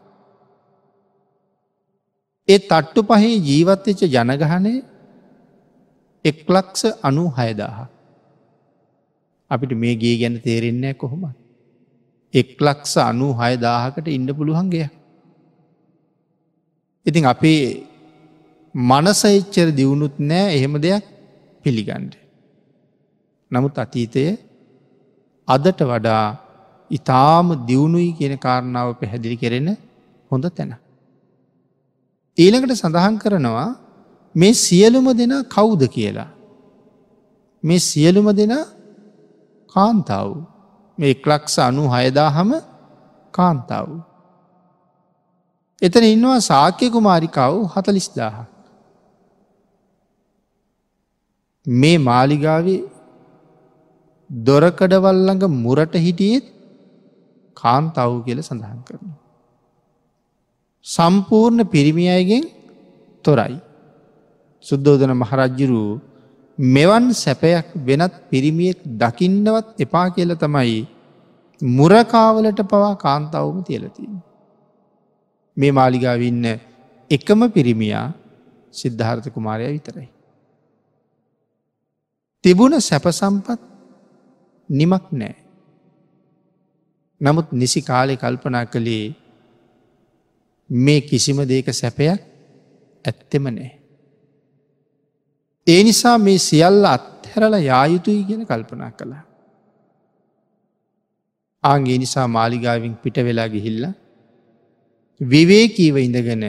ඒ 2.48 2.58
තට්ටු 2.60 3.00
පහේ 3.02 3.34
ජීවත්වෙච්ච 3.40 4.02
ජනගහනය 4.06 4.72
එක්ලක්ෂ 6.24 6.82
අනු 7.02 7.24
හයදාහ. 7.30 7.78
අපිට 9.50 9.72
මේ 9.82 9.94
ගේ 9.94 10.16
ගැන 10.20 10.36
තේරෙන්නේ 10.40 10.94
කොහොම. 10.94 11.24
එක්ලක්ෂ 12.34 12.94
අනු 13.00 13.28
හයදාහකට 13.32 14.08
ඉන්න 14.08 14.30
පුළුවන්ගේ. 14.38 14.88
ඉතින් 17.06 17.24
අපේ 17.24 17.62
මනස 18.74 19.22
එච්චර 19.30 19.68
දියුණුත් 19.72 20.16
නෑ 20.20 20.48
එහෙම 20.56 20.74
දෙයක් 20.78 21.04
පිළිගන්ඩ. 21.64 22.12
නමුත් 23.50 23.78
අතීතය 23.78 24.24
අදට 25.48 25.80
වඩා 25.82 26.24
ඉතාම 26.90 27.46
දියුණුයි 27.68 28.10
කියන 28.12 28.34
කාරණාව 28.38 28.88
පැහැදිලි 29.00 29.36
කෙරෙන 29.36 29.68
හොඳ 30.30 30.46
තැන. 30.50 30.72
ඊළඟට 32.38 32.80
සඳහන් 32.80 33.14
කරනවා 33.18 33.68
මේ 34.34 34.54
සියලුම 34.56 35.06
දෙන 35.20 35.32
කවුද 35.54 35.82
කියලා. 35.94 36.30
මේ 37.64 37.80
සියලුම 37.80 38.28
දෙන 38.32 38.52
කාන්තාව 39.74 40.28
මේ 40.98 41.14
එක්ලක්ෂ 41.14 41.58
අනු 41.60 41.84
හයදාහම 41.94 42.50
කාන්තාව. 43.34 43.88
එතන 45.82 46.04
ඉන්නවා 46.04 46.38
සාක්‍ය 46.42 46.86
කුමාරිකාව 46.90 47.54
හතලිස්දාහ. 47.74 48.36
මේ 51.66 51.98
මාලිගාවේ 52.00 52.80
දොරකඩවල්ලඟ 54.30 55.44
මුරට 55.64 55.94
හිටියෙත් 56.06 56.46
කාන්තව් 57.56 58.12
කියල 58.26 58.40
සඳහන් 58.42 58.80
කරන. 58.86 59.08
සම්පූර්ණ 60.88 61.62
පිරිමි 61.66 62.06
අයගෙන් 62.08 62.44
තොරයි. 63.24 63.56
සුද්දෝදන 64.64 65.12
මහරජ්ජුරු 65.14 65.82
මෙවන් 66.58 67.06
සැපයක් 67.14 67.66
වෙනත් 67.78 68.14
පිරිමියෙක් 68.30 68.78
දකින්නවත් 68.96 69.66
එපා 69.78 70.06
කියල 70.10 70.32
තමයි 70.34 70.78
මුරකාවලට 71.62 72.60
පවා 72.64 72.94
කාන්තාවම 72.96 73.58
තියලතින්. 73.62 74.14
මේ 75.56 75.72
මාලිගාවන්න 75.72 76.46
එකම 77.10 77.40
පිරිමියා 77.48 78.06
සිද්ධාර්ථ 78.74 79.28
කුමාරය 79.30 79.68
විතරයි. 79.68 80.08
තිබුණ 82.44 82.80
සැපසම්පත් 82.80 83.60
නිමක් 84.68 85.06
නෑ. 85.12 85.36
නමුත් 87.20 87.48
නිසි 87.52 87.80
කාලෙ 87.82 88.14
කල්පනා 88.16 88.66
කළේ 88.66 89.27
මේ 90.70 91.00
කිසිම 91.00 91.38
දේක 91.44 91.72
සැපයක් 91.72 92.20
ඇත්තෙම 93.04 93.44
නෑ. 93.48 93.70
ඒ 95.66 95.80
නිසා 95.84 96.18
මේ 96.18 96.38
සියල්ල 96.38 96.84
අත්හැරල 96.86 97.54
යායුතුයි 97.60 98.24
ගෙන 98.24 98.46
කල්පනා 98.46 98.90
කළා. 98.90 99.24
ආගේ 101.64 101.98
නිසා 101.98 102.28
මාලිගාවින් 102.28 102.94
පිට 102.96 103.16
වෙලා 103.18 103.48
ගිහිල්ල 103.48 103.84
විවේකීව 105.20 105.96
ඉඳගෙන 105.96 106.44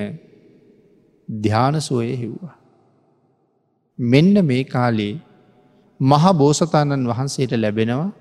ධ්‍යානසුවය 1.30 2.16
හිව්වා. 2.16 2.56
මෙන්න 4.00 4.46
මේ 4.46 4.64
කාලේ 4.66 5.14
මහ 6.00 6.26
බෝසතාණන් 6.34 7.08
වහන්සේට 7.08 7.54
ලැබෙනවා 7.54 8.12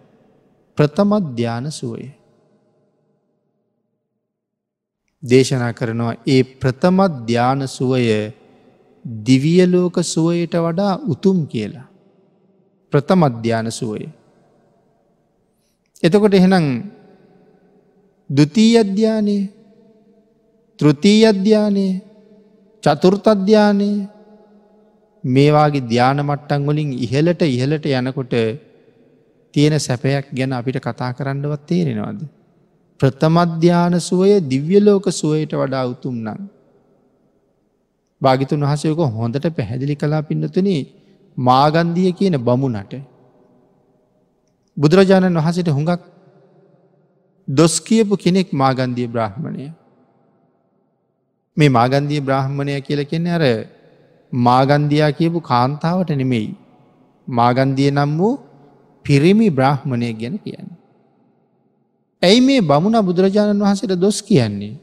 ප්‍රථමත් 0.78 1.26
ධ්‍යාන 1.36 1.66
සුවය. 1.70 2.06
දේශනා 5.22 5.72
කරනවා 5.72 6.14
ඒ 6.26 6.42
ප්‍රථමත් 6.42 7.14
ධ්‍යාන 7.26 7.62
සුවය 7.68 8.32
දිවියලෝක 9.22 9.96
සුවයට 10.04 10.54
වඩා 10.56 11.00
උතුම් 11.08 11.46
කියලා. 11.46 11.86
ප්‍රථමධ්‍යාන 12.92 13.68
සුවය. 13.70 14.08
එතකොට 16.02 16.34
එහෙනම් 16.34 16.66
දුතී 18.30 18.72
අධ්‍යානය 18.76 19.38
තෘතී 20.78 21.20
අධ්‍යානය 21.24 21.86
චතුෘත 22.82 23.26
අධ්‍යානය 23.26 23.90
මේවාගේ 25.24 25.80
ධ්‍යාන 25.82 26.20
මට්ටන් 26.22 26.66
වලින් 26.66 26.90
ඉහලට 26.96 27.42
ඉහලට 27.48 27.86
යනකොට 27.92 28.34
තියෙන 29.54 29.74
සැපයක් 29.78 30.26
ගැන 30.32 30.52
අපිට 30.52 30.78
කතා 30.78 31.12
කරන්නවත් 31.12 31.62
තේරෙනවාද. 31.66 32.20
ප්‍රථමධ්‍යාන 33.00 33.94
සුවය 34.00 34.30
දිව්‍යලෝක 34.52 35.06
සුවයට 35.12 35.52
වඩා 35.52 35.84
උතුම් 35.86 36.16
නං. 36.24 36.40
භාගිතුන් 38.22 38.62
වහසයක 38.62 39.00
හොඳට 39.16 39.46
පැහැදිලි 39.56 39.94
කලා 39.94 40.22
පින්නතුන 40.22 40.68
මාගන්දිය 41.38 42.10
කියන 42.12 42.36
බමුණට. 42.40 42.94
බුදුරජාණන් 44.76 45.38
වහසට 45.38 45.68
හුඟක් 45.70 46.02
දොස් 47.48 47.74
කියපු 47.80 48.14
කෙනෙක් 48.16 48.48
මාගන්දිය 48.52 49.08
බ්‍රහ්මණය. 49.08 49.66
මේ 51.56 51.70
මාගන්දිය 51.70 52.20
බ්‍රහ්මණය 52.20 52.80
කියල 52.80 53.02
කෙන්නේ 53.04 53.36
අර 53.38 53.44
මාගන්දයා 54.32 55.10
කියපු 55.12 55.38
කාන්තාවට 55.42 56.10
නෙමෙයි. 56.12 56.50
මාගන්දිය 57.28 57.90
නම් 57.90 58.12
වූ 58.18 58.34
පිරිමි 59.04 59.48
බ්‍රහ්මණය 59.50 60.10
ගැන 60.12 60.36
කියන්නේ. 60.38 60.77
ඇයි 62.22 62.40
මේ 62.40 62.60
බමුණ 62.60 62.98
බුදුරජාණන් 63.00 63.62
වහන්සේට 63.62 63.94
දොස් 63.96 64.18
කියන්නේ. 64.22 64.74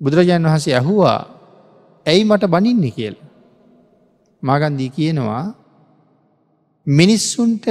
බුදුරජාණන් 0.00 0.48
වහන්සේ 0.48 0.74
ඇහුවා 0.74 1.20
ඇයි 2.06 2.24
මට 2.24 2.44
බනින්න 2.46 2.84
කියල. 2.90 3.16
මාගන්දී 4.42 4.90
කියනවා 4.90 5.44
මිනිස්සුන්ට 6.86 7.66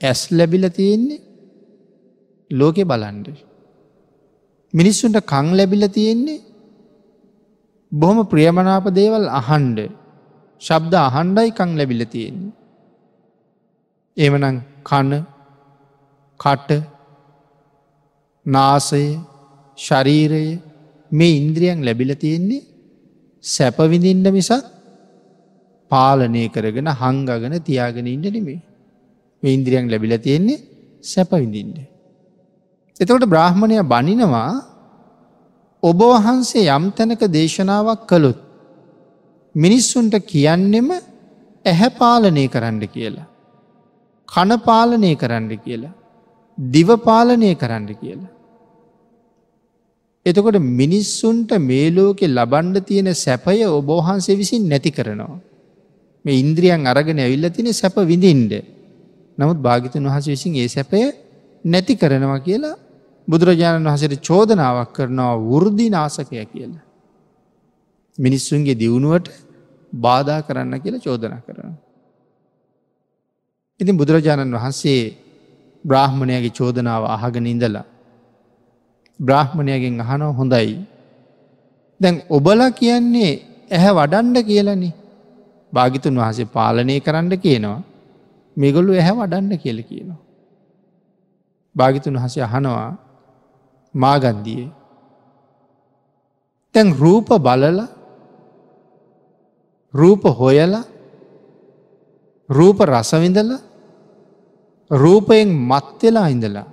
ඇස් 0.00 0.20
ලැබිල 0.30 0.64
තියෙන්නේ 0.70 1.24
ලෝකෙ 2.50 2.84
බලන්ඩ. 2.84 3.28
මිනිස්සුන්ට 4.74 5.18
කං 5.22 5.46
ලැබිල 5.56 5.84
තියෙන්නේ 5.88 6.44
බොහොම 7.92 8.18
ප්‍රියමනාප 8.26 8.86
දේවල් 8.90 9.26
අහන්ඩ 9.40 9.78
ශබ්ද 10.62 10.94
අහන්ඩයි 11.00 11.50
කං 11.50 11.70
ලැබිල 11.76 12.02
තියෙන්නේ. 12.06 12.54
එමනං 14.16 14.56
කණ 14.84 15.24
කට 16.40 16.70
නාසය 18.46 19.04
ශරීරය 19.78 20.46
මේ 21.12 21.36
ඉන්ද්‍රියන් 21.38 21.84
ලැබිල 21.84 22.12
තියෙන්නේ 22.14 22.66
සැපවිඳින්ට 23.44 24.28
මිසක් 24.30 24.64
පාලනය 25.90 26.44
කරගෙන 26.48 26.88
හංගගෙන 26.94 27.54
තියාගෙන 27.60 28.06
ඉන්න 28.06 28.26
නෙමේ 28.28 28.60
මේ 29.42 29.54
ඉන්ද්‍රියන් 29.54 29.86
ලැබිල 29.86 30.14
තියෙන්නේ 30.18 30.64
සැපවිඳින්ට. 31.04 31.78
එතකොට 33.00 33.26
බ්‍රාහ්මණය 33.26 33.78
බනිනවා 33.84 34.50
ඔබ 35.82 36.00
වහන්සේ 36.04 36.68
යම් 36.68 36.84
තැනක 36.92 37.22
දේශනාවක් 37.30 38.02
කළොත් 38.06 38.40
මිනිස්සුන්ට 39.54 40.14
කියන්නෙම 40.24 40.88
ඇහැ 41.64 41.90
පාලනය 41.92 42.44
කරන්න 42.48 42.82
කියලා. 42.88 43.28
කනපාලනය 44.28 45.12
කරන්න 45.16 45.52
කියලා. 45.58 45.94
දිවපාලනය 46.58 47.54
කරන්න 47.54 47.86
කියලා. 47.94 48.30
එතකොට 50.26 50.58
මිනිස්සුන්ට 50.80 51.50
මේලෝකෙ 51.62 52.26
ලබන්ඩ 52.28 52.84
තියෙන 52.84 53.10
සැපය 53.16 53.62
ඔබෝහන්සේ 53.70 54.36
විසින් 54.36 54.68
නැති 54.68 54.90
කරනවා. 54.90 55.38
මේ 56.24 56.40
ඉන්ද්‍රියන් 56.42 56.86
අරගෙන 56.86 57.18
ඇවිල්ල 57.18 57.48
තින 57.50 57.72
සැප 57.72 57.96
විඳින්ඩ. 58.04 58.52
නමුත් 59.38 59.58
භාගිතන් 59.58 60.04
වහස 60.04 60.26
විසින් 60.26 60.56
ඒ 60.56 60.68
සැපය 60.68 61.00
නැති 61.64 61.94
කරනවා 61.96 62.40
කියලා 62.40 62.76
බුදුරජාණන් 63.28 63.86
වහසට 63.86 64.20
චෝදනාවක් 64.20 64.90
කරනවා 64.92 65.34
වෘද්ධි 65.44 65.86
නාසකය 65.90 66.44
කියලා. 66.44 66.84
මිනිස්සුන්ගේ 68.18 68.74
දියුණුවට 68.74 69.28
බාධා 69.92 70.40
කරන්න 70.42 70.74
කියලා 70.80 71.00
චෝදන 71.00 71.34
කරන. 71.46 71.72
ඉතින් 73.80 73.96
බුදුරජාණන් 73.96 74.54
වහන්සේ 74.54 75.27
බ්‍රාහ්මණයගේ 75.88 76.54
චෝදනාව 76.58 77.02
අහගෙන 77.16 77.46
ඉඳලා. 77.46 77.86
බ්‍රාහ්මණයගෙන් 79.20 80.00
අහනෝ 80.04 80.32
හොඳයි. 80.32 80.78
දැන් 82.00 82.16
ඔබල 82.30 82.60
කියන්නේ 82.80 83.32
ඇහැ 83.70 83.92
වඩන්ඩ 83.98 84.38
කියලනි 84.48 84.90
භාගිතුන් 85.72 86.18
වහසේ 86.20 86.52
පාලනය 86.56 86.94
කරන්න 87.00 87.34
කියනවා 87.44 87.80
මෙගොල්ලු 88.56 88.92
ඇහැ 88.94 89.14
වඩන්න 89.20 89.62
කියල 89.64 89.78
කියනවා. 89.82 90.20
භාගිතුන් 91.76 92.16
වහසේ 92.16 92.44
අහනවා 92.48 92.90
මාගන්දියේ. 93.94 94.68
තැන් 96.74 96.88
රූප 96.94 97.28
බලල 97.46 97.78
රූප 99.94 100.22
හොයලා 100.40 100.84
රූප 102.48 102.78
රසවිඳල 102.82 103.50
රූපයෙන් 104.90 105.48
මත්වෙලා 105.70 106.28
ඉඳලා 106.28 106.66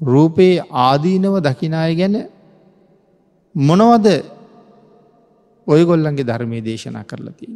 රූපයේ 0.00 0.64
ආදීනව 0.70 1.36
දකිනාය 1.40 1.94
ගැන 1.94 2.16
මොනවද 3.54 4.06
ඔයගොල්ලන්ගේ 5.66 6.26
ධර්මය 6.26 6.58
දේශනා 6.60 7.04
කරලා 7.04 7.32
තිය. 7.32 7.54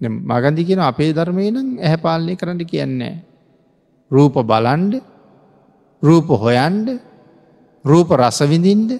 මගන්දි 0.00 0.62
කියෙන 0.64 0.80
අපේ 0.80 1.12
ධර්මය 1.12 1.50
නම් 1.50 1.68
ඇහැ 1.78 1.98
පාලනය 1.98 2.36
කරන්න 2.36 2.62
කියන්නේ. 2.64 3.14
රූප 4.10 4.34
බලන්ඩ 4.42 4.94
රූප 6.02 6.28
හොයන්ඩ 6.28 6.88
රූප 7.84 8.10
රසවිඳින්ඩ 8.12 8.90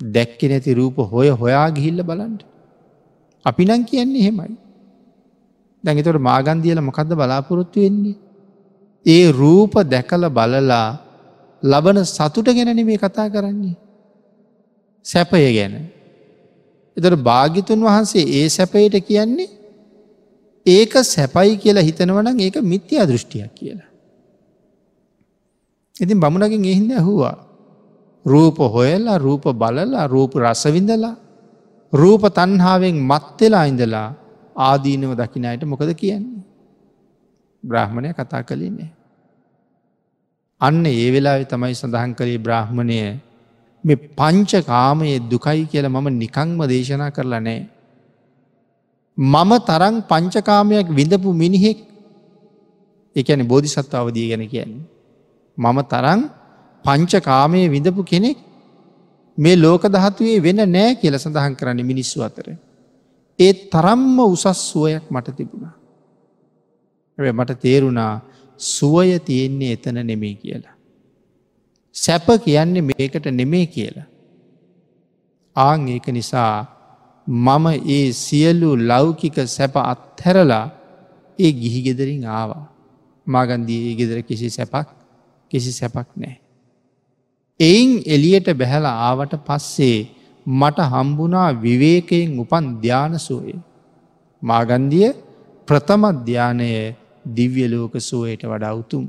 දැක්කෙ 0.00 0.48
නැති 0.48 0.74
රූප 0.74 0.96
හොය 1.12 1.30
හොයා 1.32 1.70
ගිහිල්ල 1.70 2.02
බලන්ඩ. 2.02 2.42
අපි 3.46 3.62
නං 3.64 3.82
කියන්නේ 3.84 4.26
හෙමයි. 4.26 4.63
දැඟතොට 5.84 6.20
මාගන්දියල 6.20 6.80
මොකක්ද 6.80 7.10
බලාපොරොත්තු 7.12 7.80
වෙන්නේ. 7.80 8.16
ඒ 9.06 9.32
රූප 9.32 9.74
දැකල 9.84 10.24
බලලා 10.30 10.88
ලබන 11.62 11.98
සතුට 12.06 12.48
ගැනන 12.48 12.80
මේ 12.86 12.98
කතා 12.98 13.28
කරන්නේ. 13.28 13.76
සැපය 15.04 15.44
ගැන. 15.52 15.74
එතට 16.96 17.16
භාගිතුන් 17.22 17.80
වහන්සේ 17.80 18.24
ඒ 18.38 18.48
සැපයට 18.48 18.96
කියන්නේ 19.02 19.50
ඒක 20.66 20.92
සැපයි 21.04 21.56
කියලා 21.56 21.82
හිතනවන 21.82 22.40
ඒක 22.40 22.56
මිත්‍යා 22.62 23.06
දෘෂ්ටියක් 23.06 23.52
කියලා. 23.52 23.90
ඉතින් 25.96 26.20
බමුණකින් 26.20 26.64
එහින්ද 26.64 26.92
ඇහුවා. 26.92 27.36
රූප 28.26 28.58
හොයල්ලා 28.74 29.18
රූප 29.18 29.44
බලලා 29.52 30.06
රූප 30.06 30.32
රසවිඳලා 30.36 31.16
රූප 31.92 32.22
තන්හාාවෙන් 32.28 32.96
මත්වෙලා 33.02 33.64
ඉඳලා 33.64 34.08
ආදීනව 34.56 35.14
දකිනයට 35.14 35.64
මොකද 35.64 35.90
කියන්නේ. 35.92 36.42
බ්‍රහ්මණය 37.64 38.12
කතා 38.12 38.42
කලින්නේ. 38.42 38.90
අන්න 40.60 40.86
ඒ 40.86 41.10
වෙලා 41.12 41.38
තමයි 41.44 41.74
සඳහන් 41.74 42.12
කළේ 42.14 42.38
බ්‍රහ්මණය 42.38 42.98
මේ 43.84 43.96
පංච 44.16 44.52
කාමයේ 44.62 45.18
දුකයි 45.30 45.66
කියල 45.66 45.88
මම 45.88 46.08
නිකංම 46.18 46.60
දේශනා 46.68 47.10
කරලා 47.10 47.40
නෑ. 47.40 47.60
මම 49.18 49.50
තරං 49.60 50.02
පංචකාමයක් 50.02 50.88
විඳපු 50.90 51.32
මිනිහෙක් 51.32 51.78
එකන 53.16 53.46
බෝධිසත්ව 53.46 53.94
අවදී 53.94 54.28
ගැන 54.30 54.48
කියන්නේ. 54.48 54.82
මම 55.58 55.78
තරං 55.84 56.20
පංචකාමය 56.84 57.68
විඳපු 57.68 58.02
කෙනෙක් 58.02 58.38
මේ 59.38 59.56
ලෝක 59.56 59.82
දහතුවේ 59.84 60.42
වෙන 60.42 60.60
නෑ 60.68 60.94
කියල 60.94 61.14
සඳහන් 61.14 61.54
කරන්න 61.54 61.80
මිනිස්සු 61.82 62.22
අතර. 62.22 62.46
ඒ 63.38 63.52
තරම්ම 63.72 64.18
උසස් 64.26 64.46
සුවයක් 64.62 65.04
මට 65.10 65.36
තිබුණා. 65.36 65.74
මට 67.18 67.60
තේරුණා 67.60 68.20
සුවය 68.58 69.18
තියෙන්නේ 69.20 69.72
එතන 69.72 69.98
නෙමේ 70.02 70.34
කියලා. 70.34 70.74
සැප 71.94 72.26
කියන්නේ 72.44 72.82
මේකට 72.82 73.26
නෙමේ 73.32 73.66
කියලා. 73.66 74.06
ආං 75.56 75.88
ඒක 75.88 76.06
නිසා 76.08 76.66
මම 77.26 77.66
ඒ 77.88 78.12
සියලු 78.14 78.70
ලෞකික 78.82 79.36
සැප 79.48 79.76
අත්හැරලා 79.76 80.66
ඒ 81.38 81.52
ගිහිගෙදරින් 81.52 82.24
ආවා. 82.28 82.64
මාගන්දී 83.26 83.80
ඒ 83.88 83.94
ගෙදර 83.94 84.22
කිසි 84.22 84.50
සැපක් 84.50 84.88
කිසි 85.50 85.72
සැපක් 85.72 86.08
නෑ. 86.16 86.36
එයින් 87.60 88.02
එලියට 88.06 88.48
බැහැල 88.52 88.86
ආවට 88.86 89.34
පස්සේ 89.46 89.98
මට 90.46 90.78
හම්බුනා 90.84 91.50
විවේකයෙන් 91.54 92.38
උපන් 92.38 92.64
ධ්‍යානසුවේ. 92.80 93.58
මාගන්දිය 94.42 95.08
ප්‍රථම 95.68 96.02
ධ්‍යානය 96.24 96.70
දිව්‍යලෝක 97.26 97.94
සුවයට 98.00 98.42
වඩා 98.44 98.74
උතුම්. 98.74 99.04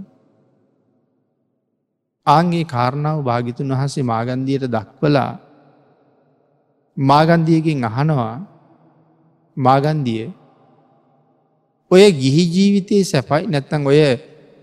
ආන්ගේ 2.28 2.66
කාරණාව 2.66 3.18
භාගිතුන් 3.22 3.72
වහසේ 3.72 4.04
මාගන්දියට 4.04 4.66
දක්වලා 4.68 5.32
මාගන්දියකින් 6.98 7.84
අහනවා 7.84 8.36
මාගන්දිය 9.58 10.32
ඔය 11.92 12.06
ගිහි 12.12 12.44
ජීවිතයේ 12.48 13.04
සැපයි 13.04 13.48
නැත්තං 13.48 13.84
ඔය 13.86 14.00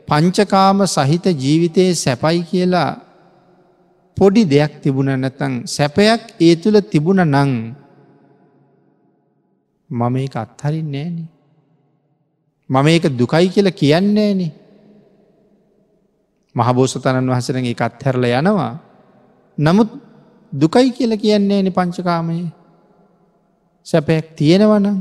පංචකාම 0.08 0.78
සහිත 0.86 1.26
ජීවිතයේ 1.34 1.94
සැපයි 1.94 2.42
කියලා 2.42 2.90
පොඩි 4.16 4.42
දෙයක් 4.44 4.80
තිබුණ 4.82 5.12
නැතං 5.14 5.66
සැපයක් 5.66 6.22
ඒ 6.40 6.54
තුළ 6.56 6.78
තිබුණ 6.82 7.22
නං 7.24 7.52
මම 9.90 10.16
එක 10.18 10.36
අත්හරින් 10.36 10.86
නෑනේ. 10.86 11.28
මම 12.70 12.86
ඒක 12.88 13.04
දුකයි 13.12 13.48
කියලා 13.48 13.72
කියන්නේනේ. 13.72 14.52
මහබෝසතණන් 16.54 17.28
වහසරගේ 17.28 17.70
එක 17.70 17.80
අත්හැරල 17.80 18.24
යනවා. 18.24 18.72
නමුත් 19.58 19.90
දුකයි 20.52 20.90
කියල 20.90 21.16
කියන්නේ 21.16 21.62
නි 21.62 21.70
පංචකාමයේ 21.70 22.52
සැපයක් 23.86 24.36
තියෙනවනම්. 24.36 24.98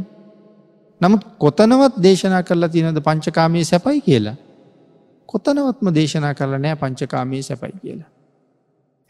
නමුත් 1.01 1.23
කොතනවත් 1.37 1.95
දේශනා 1.97 2.43
කරලා 2.43 2.69
තියනද 2.69 2.99
පංචකාමයේ 2.99 3.63
සැපයි 3.63 4.01
කියලා. 4.01 4.35
කොතනවත්ම 5.25 5.87
දේශනා 5.89 6.33
කරල 6.33 6.55
නෑ 6.57 6.75
පංචකාමයේ 6.75 7.43
සැපයි 7.43 7.75
කියලා. 7.81 8.09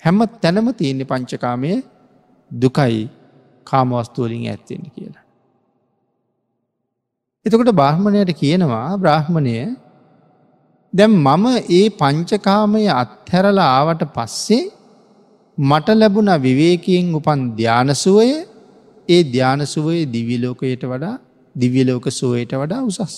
හැම 0.03 0.19
තැනම 0.41 0.67
තියෙන්නේ 0.73 1.05
පංචකාමය 1.05 1.71
දුකයි 2.51 3.01
කාමවස්තුවලින් 3.67 4.43
ඇත්තෙන 4.47 4.83
කියලා. 4.87 5.25
එතකොට 7.45 7.71
බ්‍රහ්මණයට 7.71 8.31
කියනවා 8.33 8.87
බ්‍රහ්මණය 8.97 9.55
දැම් 10.93 11.13
මම 11.17 11.45
ඒ 11.71 11.85
පංචකාමය 11.93 12.81
අත්හැරලා 12.93 13.69
ආවට 13.71 14.03
පස්සේ 14.15 14.63
මට 15.57 15.87
ලැබුණ 15.93 16.31
විවේකයෙන් 16.39 17.13
උපන් 17.15 17.41
ධ්‍යානසුවය 17.57 18.29
ඒ 19.09 19.21
ධ්‍යානසුවය 19.25 19.97
දිවිලෝකයට 20.05 20.83
වඩා 20.83 21.15
දිව්‍යලෝක 21.55 22.05
සුවයට 22.11 22.53
වඩා 22.53 22.81
උසස්. 22.81 23.15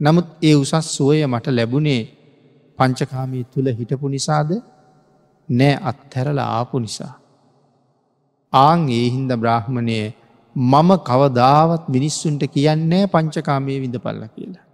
නමුත් 0.00 0.26
ඒ 0.42 0.54
උසස් 0.54 0.86
සුවය 0.88 1.18
මට 1.26 1.46
ලැබුණේ 1.48 2.02
පංචකාමී 2.78 3.44
තුළ 3.44 3.68
හිටපු 3.70 4.06
නිසාද 4.08 4.50
නෑ 5.48 5.74
අත්හැරල 5.82 6.38
ආපු 6.38 6.78
නිසා. 6.78 7.14
ආං 8.52 8.88
ඒ 8.90 9.06
හින්ද 9.10 9.32
බ්‍රහ්මණය 9.34 9.98
මම 10.56 10.90
කවදාවත් 11.04 11.84
මිනිස්සුන්ට 11.88 12.42
කියන්නේ 12.48 13.04
පංචකාමය 13.06 13.80
විඳ 13.80 13.96
පල්ල 13.98 14.22
කියලා. 14.36 14.66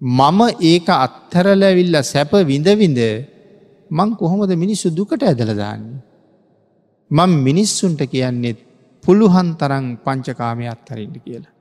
මම 0.00 0.40
ඒක 0.62 0.88
අත්තරලැවිල්ල 0.88 1.96
සැප 2.02 2.32
විඳවිඳ 2.50 3.00
මං 3.90 4.10
කොහොමද 4.16 4.52
මිනිස්සු 4.56 4.88
දුකට 4.90 5.22
ඇදලදාන්නේ. 5.22 6.00
මං 7.10 7.30
මිනිස්සුන්ට 7.46 8.02
කියන්නෙත් 8.06 8.58
පුළුහන් 9.04 9.48
තරං 9.56 9.86
පංචකාමය 10.04 10.64
අත්හරින්ට 10.68 11.16
කියලා. 11.24 11.54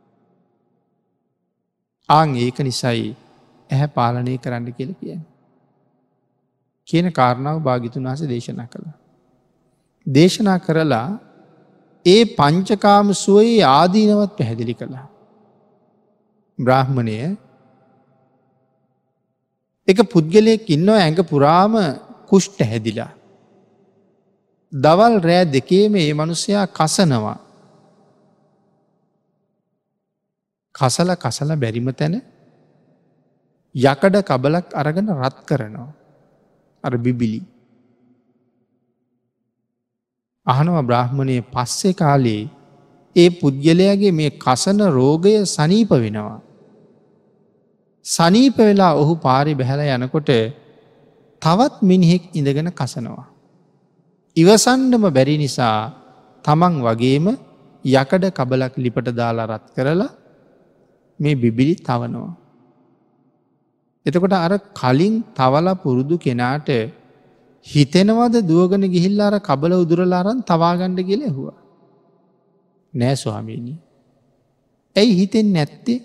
ආං 2.09 2.29
ඒක 2.35 2.57
නිසයි 2.59 3.15
ඇහැ 3.69 3.87
පාලනය 3.87 4.37
කරන්න 4.37 4.73
කියල 4.73 4.93
කියන්න. 5.01 5.21
කියන 6.89 7.07
කාරණාව 7.11 7.57
භාගිතුන් 7.61 8.03
වහස 8.03 8.21
දේශනා 8.25 8.67
කළ. 8.67 8.87
දේශනා 10.07 10.59
කරලා 10.59 11.07
ඒ 12.05 12.21
පංචකාම 12.31 13.13
සුවයේ 13.15 13.63
ආදීනවත් 13.71 14.33
පැහැදිලි 14.37 14.73
කළා. 14.73 15.05
බ්‍රාහ්මණය 16.59 17.17
එක 19.87 19.99
පුද්ගලයෙක් 20.05 20.65
ඉන්නව 20.69 20.95
ඇඟ 20.95 21.21
පුරාම 21.25 21.73
කුෂ්ට 22.29 22.59
හැදිලා. 22.61 23.11
දවල් 24.73 25.15
රෑ 25.19 25.45
දෙකේම 25.47 25.95
ඒ 25.97 26.13
මනුස්සයා 26.13 26.65
කසනවා. 26.69 27.37
කසල 30.75 31.09
කසල 31.15 31.51
බැරිම 31.55 31.89
තැන 31.91 32.21
යකඩ 33.75 34.15
කබලක් 34.23 34.67
අරගෙන 34.73 35.09
රත් 35.15 35.37
කරනවා. 35.45 35.98
අර 36.83 36.93
බිබිලි. 36.97 37.41
අහනව 40.47 40.77
බ්‍රහ්මණය 40.81 41.37
පස්සෙ 41.45 41.91
කාලේ 41.93 42.43
ඒ 43.15 43.29
පුද්ගලයාගේ 43.31 44.11
මේ 44.11 44.31
කසන 44.37 44.79
රෝගය 44.89 45.35
සනීප 45.47 45.91
වෙනවා. 45.95 46.39
සනීප 48.05 48.57
වෙලා 48.59 48.93
ඔහු 49.01 49.13
පාරි 49.17 49.53
බැහැල 49.53 49.81
යනකොට 49.97 50.31
තවත් 51.41 51.75
මිනිහෙක් 51.81 52.23
ඉඳගෙන 52.33 52.71
කසනවා. 52.71 53.27
ඉවසන්ඩම 54.37 55.03
බැරි 55.09 55.35
නිසා 55.37 55.77
තමන් 56.45 56.75
වගේම 56.85 57.25
යකඩ 57.85 58.25
කබලක් 58.31 58.73
ලිපට 58.77 59.07
දාලා 59.11 59.49
රත් 59.51 59.65
කරලා 59.75 60.11
මේ 61.19 61.35
බිබිලි 61.35 61.75
තවනවා. 61.77 62.38
එතකොට 64.05 64.33
අර 64.35 64.53
කලින් 64.73 65.15
තවල 65.33 65.67
පුරුදු 65.75 66.15
කෙනාට 66.17 66.69
හිතෙනවද 67.67 68.35
දුවගෙන 68.41 68.83
ගිහිල්ලාර 68.87 69.33
කබල 69.39 69.73
උදුරලාරන් 69.75 70.39
තවාගණ්ඩ 70.41 70.99
කියල 71.05 71.21
ඇහවා. 71.21 71.57
නෑ 72.93 73.15
ස්වාමීණී. 73.15 73.77
ඇයි 74.95 75.13
හිතෙන් 75.13 75.47
නැත්තේ 75.53 75.99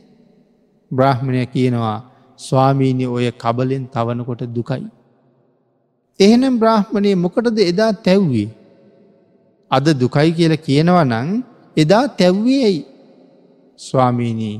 බ්‍රහ්මණය 0.90 1.46
කියනවා 1.46 1.98
ස්වාමීණි 2.40 3.06
ඔය 3.06 3.30
කබලෙන් 3.34 3.84
තවනකොට 3.86 4.42
දුකයි. 4.48 4.84
එහෙනම් 6.20 6.54
බ්‍රහ්මණය 6.58 7.14
මොකටද 7.14 7.58
එදා 7.62 7.92
තැව්වේ. 8.00 8.48
අද 9.70 9.86
දුකයි 9.94 10.30
කියල 10.32 10.54
කියනව 10.58 10.98
නං 11.04 11.28
එදා 11.76 12.04
තැව්වේ 12.10 12.60
ඇයි 12.64 12.82
ස්වාමීණී 13.78 14.56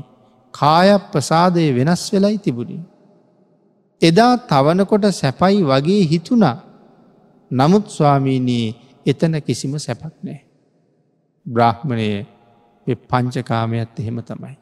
කාය 0.53 0.89
ප්‍රසාදය 1.11 1.63
වෙනස් 1.75 2.03
වෙලයි 2.13 2.37
තිබුණි. 2.37 2.94
එදා 4.01 4.37
තවනකොට 4.43 5.05
සැපයි 5.13 5.63
වගේ 5.63 6.03
හිතුනා 6.05 6.57
නමුත් 7.51 7.85
ස්වාමීනී 7.87 8.65
එතන 9.05 9.41
කිසිම 9.41 9.77
සැපක් 9.77 10.15
නෑ. 10.23 10.41
බ්‍රහ්මණය 11.45 12.25
පංචකාමයත් 13.03 13.99
එහෙම 13.99 14.17
තමයි. 14.21 14.57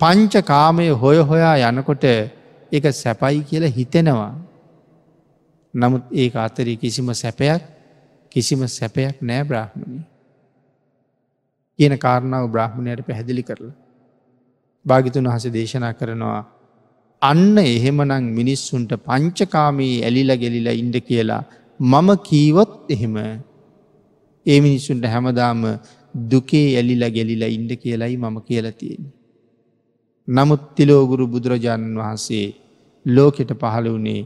පංචකාමය 0.00 0.88
හොය 0.92 1.18
හොයා 1.20 1.56
යනකොට 1.68 2.04
එක 2.72 2.84
සැපයි 2.92 3.42
කියල 3.42 3.64
හිතෙනවා. 3.68 4.34
නමුත් 5.74 6.04
ඒ 6.12 6.30
අතරී 6.36 6.76
කිසිම 6.76 7.14
සැපයක් 7.14 7.62
කිසිම 8.32 8.68
සැපයක් 8.68 9.22
නෑ 9.22 9.44
බ්‍රහ්මණී. 9.44 10.04
කියන 11.78 11.98
කාරණාව 11.98 12.44
බ්‍රහ්මණයට 12.48 13.06
පැහැදිලි 13.06 13.42
කරලා. 13.42 13.74
භාගිතුන් 14.86 15.24
වහස 15.24 15.46
දේශනා 15.48 15.92
කරනවා 15.92 16.59
අන්න 17.22 17.56
එහෙමනං 17.60 18.26
මිනිස්සුන්ට 18.38 18.92
පංචකාමී 19.06 19.94
ඇලිල 20.06 20.32
ගෙලිලා 20.42 20.76
ඉන්ඩ 20.82 20.96
කියලා 21.08 21.42
මම 21.80 22.08
කීවොත් 22.28 22.72
එහෙම 22.94 23.16
ඒ 24.46 24.58
මිනිස්සුන්ට 24.66 25.04
හැමදාම 25.04 25.62
දුකේ 26.14 26.68
ඇලිලා 26.76 27.10
ගෙලිලා 27.10 27.50
ඉන්ඩ 27.56 27.72
කියලයි 27.82 28.16
මම 28.16 28.36
කියලතියෙන්. 28.40 29.04
නමුත් 30.28 30.62
තිලෝගුරු 30.76 31.26
බුදුරජාණන් 31.34 32.00
වහන්සේ 32.00 32.46
ලෝකෙට 33.06 33.52
පහළ 33.54 33.88
වනේ 33.96 34.22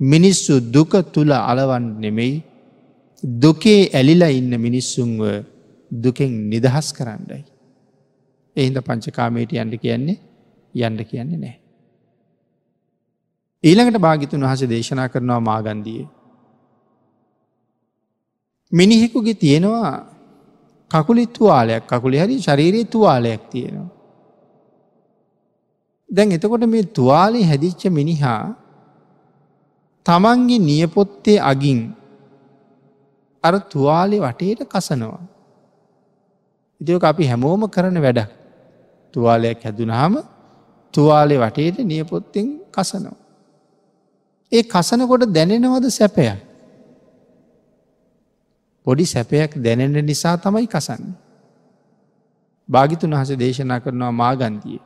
මිනිස්සු 0.00 0.54
දුක 0.74 0.92
තුළ 1.14 1.32
අලවන් 1.32 1.86
නෙමෙයි 2.00 2.34
දුකේ 3.22 3.80
ඇලිලා 3.92 4.32
ඉන්න 4.40 4.52
මිනිස්සුන්ව 4.58 5.22
දුකෙන් 5.90 6.32
නිදහස් 6.50 6.88
කරන්නයි. 6.92 7.40
එහින්ද 8.56 8.78
පංචකාමයට 8.86 9.52
යන්න 9.54 9.78
කියන්නේ 9.78 10.18
යන්න 10.74 11.00
කියන්නේ 11.04 11.38
නෑ. 11.38 11.57
ඊළඟට 13.64 13.98
භාගිතුන් 13.98 14.42
වහස 14.42 14.62
දේශනා 14.64 15.08
කරනවා 15.08 15.40
මාගන්දිය. 15.40 16.06
මිනිහෙකුගේ 18.72 19.34
තියෙනවා 19.34 19.92
කකුලි 20.90 21.26
තුවාලයක් 21.28 21.82
කකුලි 21.84 22.18
හරි 22.18 22.36
ශරීරයේ 22.38 22.84
තුවාලයක් 22.86 23.42
තියෙනවා. 23.50 23.90
දැන් 26.10 26.32
එතකොට 26.32 26.64
මේ 26.66 26.90
තුවාලි 26.90 27.42
හැදිච්ච 27.42 27.82
මිනිහා 27.90 28.54
තමන්ගේ 30.06 30.58
නියපොත්තේ 30.60 31.38
අගින් 31.42 31.80
අර 33.44 33.54
තුවාලි 33.64 34.16
වටේට 34.18 34.60
කසනවා. 34.64 35.20
ඉතික 36.80 37.04
අපි 37.04 37.24
හැමෝම 37.26 37.62
කරන 37.68 37.96
වැඩක් 37.98 38.30
තුවාලයක් 39.14 39.58
හැදුනාම 39.62 40.14
තුවාලෙ 40.94 41.36
වටේට 41.36 41.78
නියපොත්තෙන් 41.84 42.46
කසනවා. 42.70 43.27
ඒ 44.52 44.62
කසනකොට 44.64 45.24
දැනෙනවද 45.28 45.86
සැපයක්. 45.90 46.38
පොඩි 48.86 49.04
සැපයක් 49.04 49.56
දැනෙන 49.62 50.04
නිසා 50.04 50.36
තමයි 50.36 50.66
කසන්න. 50.66 51.02
භාගිතුන් 52.68 53.10
වහස 53.10 53.32
දේශනා 53.36 53.80
කරනවා 53.80 54.12
මාගන්තිය. 54.12 54.78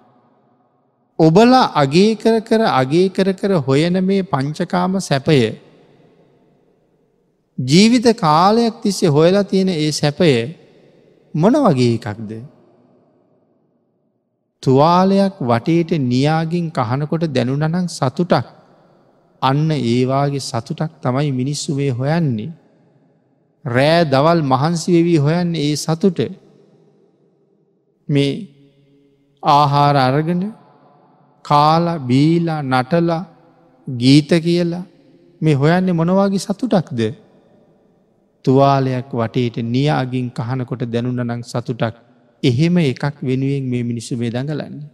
ඔබල 1.18 1.52
අගේ 1.74 2.14
කර 2.14 2.40
කර 2.40 2.62
අගේ 2.72 3.08
කර 3.08 3.28
කර 3.32 3.52
හොයන 3.58 4.00
මේ 4.04 4.22
පංචකාම 4.22 4.98
සැපය 5.00 5.38
ජීවිත 7.58 8.08
කාලයක් 8.16 8.80
තිස්සේ 8.82 9.08
හොයලා 9.08 9.44
තියෙන 9.44 9.70
ඒ 9.70 9.92
සැපය 9.92 10.32
මොන 11.34 11.54
වගේ 11.58 11.92
එකක්ද. 11.94 12.32
තුවාලයක් 14.62 15.38
වටේට 15.42 15.94
නියාගින් 16.02 16.66
කහනකොට 16.70 17.24
දැනුනනං 17.28 17.88
සතුටක් 17.88 18.61
අන්න 19.42 19.70
ඒවාගේ 19.72 20.40
සතුටක් 20.40 20.92
තමයි 21.02 21.30
මිනිස්සු 21.32 21.74
මේ 21.74 21.90
හොයන්නේ. 21.90 22.50
රෑ 23.64 24.04
දවල් 24.04 24.40
මහන්සිවෙවී 24.44 25.18
හොයන්න 25.18 25.54
ඒ 25.56 25.74
සතුට 25.76 26.20
මේ 28.08 28.32
ආහාර 29.42 29.96
අරගෙන 29.98 30.42
කාලා 31.44 31.98
බීලා 32.00 32.62
නටලා 32.62 33.22
ගීත 33.86 34.30
කියලා 34.46 34.84
මේ 35.40 35.54
හොයන්නේ 35.54 35.98
මොනවාගේ 36.00 36.38
සතුටක්ද. 36.38 37.00
තුවාලයක් 38.44 39.10
වටේට 39.12 39.56
නියාගින් 39.66 40.28
කහනකොට 40.30 40.82
දැනුනනං 40.86 41.42
සතුටක් 41.44 41.96
එහෙම 42.42 42.76
එකක් 42.82 43.16
වෙනුවෙන් 43.22 43.64
මේ 43.64 43.82
මිනිස්සු 43.82 44.16
මේ 44.16 44.30
දඟලන්නේ. 44.30 44.90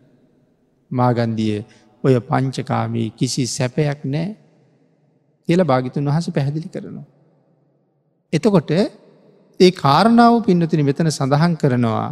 මාගන්දිය 0.91 1.65
ඔය 2.05 2.15
පංචකාමී 2.21 3.09
කිසි 3.11 3.47
සැපයක් 3.49 4.01
නෑ 4.05 4.29
කියල 5.49 5.61
භාගිතුන් 5.65 6.09
වහස 6.09 6.27
පැහැදිලි 6.31 6.69
කරනවා. 6.69 7.07
එතකොට 8.33 8.71
ඒ 9.61 9.71
කාරණාව 9.75 10.35
පින්නතින 10.45 10.83
මෙතන 10.85 11.09
සඳහන් 11.09 11.55
කරනවා 11.57 12.09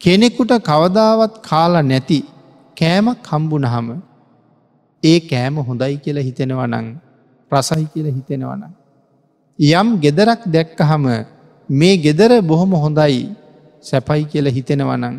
කෙනෙකුට 0.00 0.52
කවදාවත් 0.62 1.34
කාලා 1.42 1.82
නැති 1.82 2.18
කෑමක් 2.76 3.18
කම්බුනහම 3.22 3.88
ඒ 5.02 5.18
කෑම 5.22 5.56
හොඳයි 5.60 5.96
කියලා 5.98 6.22
හිතෙනවනං 6.22 6.86
ප්‍රසයි 7.52 7.86
කියල 7.92 8.06
හිතෙනවන. 8.08 8.62
යම් 9.58 9.88
ගෙදරක් 9.98 10.40
දැක්කහම 10.46 11.04
මේ 11.68 11.96
ගෙදර 11.96 12.32
බොහොම 12.42 12.72
හොඳයි 12.74 13.34
සැපයි 13.82 14.24
කියල 14.24 14.46
හිතෙනවනං 14.48 15.16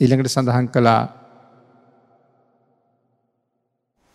ඉළඟට 0.00 0.30
සඳහන් 0.30 0.66
කළා 0.68 1.02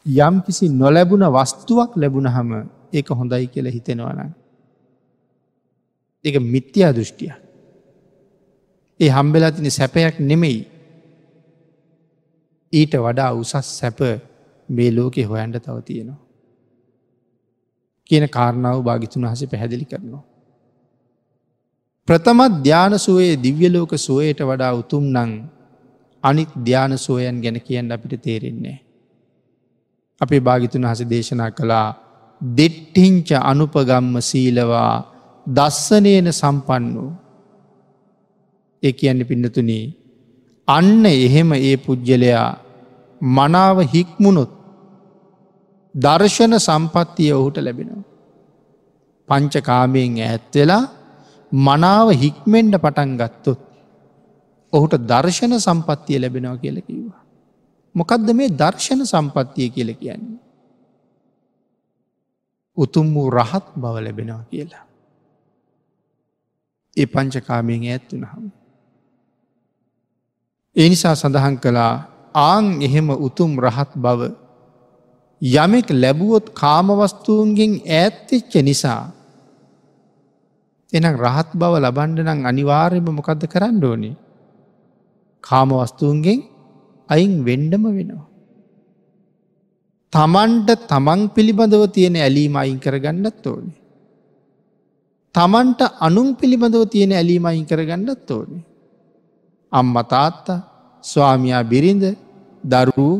යම් 0.08 0.36
කිසි 0.42 0.70
නොලැබුණ 0.72 1.26
වස්තුවක් 1.28 1.92
ලැබුණ 1.96 2.28
හම 2.28 2.52
ඒක 2.94 3.08
හොඳයි 3.10 3.48
කියල 3.48 3.68
හිතෙනවන. 3.68 4.20
එක 6.26 6.36
මිත්‍යා 6.44 6.92
දෘෂ්ටිය. 6.92 7.32
ඒ 9.00 9.10
හම්බෙලා 9.10 9.52
තින 9.52 9.72
සැපයක් 9.72 10.20
නෙමෙයි 10.22 10.60
ඊට 12.74 12.94
වඩා 12.98 13.32
උසස් 13.34 13.68
සැප 13.72 14.00
මේ 14.70 14.92
ලෝකෙ 14.92 15.24
හොයන්ට 15.24 15.58
තව 15.58 15.78
තියෙනවා. 15.82 16.20
කියන 18.10 18.26
කාරණාව 18.30 18.80
භාගිතුන් 18.84 19.24
වහස 19.24 19.44
පැහැදිලි 19.52 19.86
කරනවා. 19.86 20.24
ප්‍රථමත් 22.08 22.54
ධ්‍යානසුවේ 22.64 23.34
දිව්‍යලෝක 23.38 23.92
සුවයට 23.98 24.40
වඩා 24.42 24.74
උතුම් 24.74 25.06
නං 25.06 25.32
අනිත් 26.24 26.52
ධ්‍යාන 26.58 26.98
සෝයන් 26.98 27.42
ගැන 27.42 27.58
කියන්න 27.62 27.92
අපිට 27.92 28.22
තේරෙන්නේ. 28.22 28.87
අපේ 30.22 30.40
භාගිතුන් 30.40 30.88
හස 30.90 31.02
දේශනා 31.10 31.52
කළා 31.52 31.88
දෙට්ටිංච 32.42 33.30
අනුපගම්ම 33.44 34.16
සීලවා 34.22 34.94
දස්සනයන 35.48 36.28
සම්පන්න 36.32 36.86
වූ. 36.96 37.12
ඒ 38.84 38.92
කියන්න 38.92 39.22
පින්නතුනී 39.26 39.86
අන්න 40.68 41.06
එහෙම 41.08 41.52
ඒ 41.60 41.76
පුද්ගලයා 41.78 42.48
මනාව 43.22 43.78
හික්මුණොත් 43.94 44.52
දර්ශන 45.96 46.54
සම්පත්තිය 46.60 47.32
ඔහුට 47.32 47.58
ලැබෙනවා. 47.58 48.04
පංචකාමයෙන් 49.30 50.18
ඇත්වෙලා 50.24 50.84
මනාව 51.52 52.08
හික්මෙන්ඩ 52.16 52.76
පටන් 52.78 53.14
ගත්තොත්. 53.18 53.62
ඔහුට 54.74 54.94
දර්ශන 55.04 55.54
සම්පත්තිය 55.60 56.20
ලැබෙනවා 56.20 56.58
කියල 56.58 56.78
කිව්වා. 56.82 57.27
මොකක්ද 57.96 58.28
මේ 58.34 58.50
දර්ශන 58.52 59.02
සම්පත්තිය 59.04 59.70
කියල 59.70 59.92
කියන්නේ. 59.94 60.40
උතුම් 62.78 63.08
වූ 63.14 63.30
රහත් 63.32 63.66
බව 63.76 63.96
ලැබෙනවා 64.00 64.44
කියලා. 64.44 64.86
ඒ 66.98 67.06
පංචකාමයෙන් 67.06 67.84
ඇත්තුනහම. 67.86 68.44
ඒ 70.76 70.88
නිසා 70.90 71.16
සඳහන් 71.16 71.56
කළා 71.58 71.94
ආං 72.36 72.66
එහෙම 72.82 73.10
උතුම් 73.20 73.52
රහත් 73.58 73.92
බව 73.98 74.22
යමෙක් 75.42 75.88
ලැබුවොත් 75.94 76.46
කාමවස්තුූන්ගෙන් 76.54 77.74
ඈත්තිච්ච 77.78 78.54
නිසා 78.62 79.04
එනම් 80.94 81.16
රහත් 81.18 81.50
බව 81.54 81.74
ලබන්ඩ 81.78 82.20
නම් 82.26 82.40
අනිවාර්යම 82.46 83.08
මොකක්ද 83.10 83.42
කරන්න 83.46 83.84
ඕනේ 83.84 84.16
කාමවස්තුූන්ගෙන් 85.44 86.40
අයින් 87.10 87.34
වෙන්ඩම 87.46 87.84
වෙනවා. 87.98 88.28
තමන්ට 90.14 90.70
තමන් 90.88 91.22
පිළිබඳව 91.36 91.84
තියෙන 91.92 92.16
ඇලීම 92.18 92.56
අයින් 92.56 92.80
කරගන්නත් 92.80 93.48
ඕනේ. 93.48 93.78
තමන්ට 95.36 95.82
අනුන් 96.00 96.30
පිළිබඳව 96.36 96.84
තියෙන 96.90 97.12
ඇලීම 97.12 97.46
අයින් 97.46 97.66
කරගන්නත් 97.66 98.32
ඕනේ. 98.32 98.64
අම්ම 99.72 99.96
තාත්තා 100.06 100.60
ස්වාමයා 101.04 101.64
බිරිඳ 101.64 102.06
දරුවූ 102.64 103.16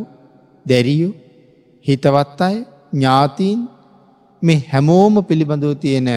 දැරියු 0.66 1.10
හිතවත් 1.86 2.40
අය 2.42 2.58
ඥාතීන් 2.94 3.60
මේ 4.42 4.64
හැමෝම 4.72 5.16
පිළිබඳව 5.24 5.74
තියෙන 5.80 6.10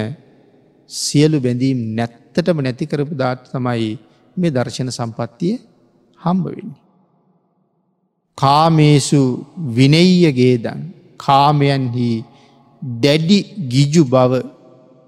සියලු 0.91 1.39
බැඳීම් 1.41 1.79
නැත්තටම 1.97 2.59
නැතිකරපු 2.61 3.15
දාට 3.15 3.45
තමයි 3.53 3.91
මේ 4.37 4.51
දර්ශන 4.51 4.91
සම්පත්තිය 4.91 5.55
හම්බවෙන්නේ. 6.19 6.90
කාමේසු 8.41 9.23
විනෙය්‍යගේදන් 9.77 10.81
කාමයන්හි 11.19 12.11
දැඩි 13.03 13.39
ගිජු 13.73 14.05
බව 14.05 14.33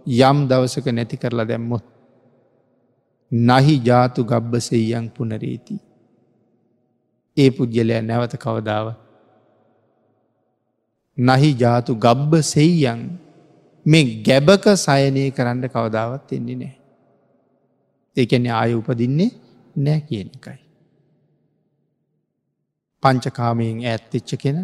යම් 0.07 0.39
දවසක 0.49 0.87
නැති 0.89 1.17
කරලා 1.17 1.47
දැම්මොත්. 1.47 1.85
නහි 3.33 3.75
ජාතු 3.81 4.25
ගබ්බසෙයන් 4.25 5.07
පුනරේති. 5.11 5.77
ඒ 7.37 7.51
පුද්ගලය 7.51 8.01
නැවත 8.03 8.35
කවදාව. 8.37 8.87
නහි 11.19 11.51
ජාතු 11.55 11.95
ගබ්බ 11.97 12.33
සෙයියන් 12.45 13.01
මේ 13.87 14.23
ගැබක 14.23 14.65
සයනය 14.77 15.31
කරන්න 15.31 15.69
කවදාවත් 15.69 16.33
එන්නේ 16.33 16.57
නෑ. 16.57 16.75
ඒකැන 18.17 18.47
ආය 18.53 18.75
උපදින්නේ 18.75 19.31
නෑ 19.77 20.01
කියන 20.01 20.29
එකයි. 20.29 20.62
පංචකාමයෙන් 23.03 23.79
ඇත්තිච්ච 23.85 24.31
කෙන 24.43 24.59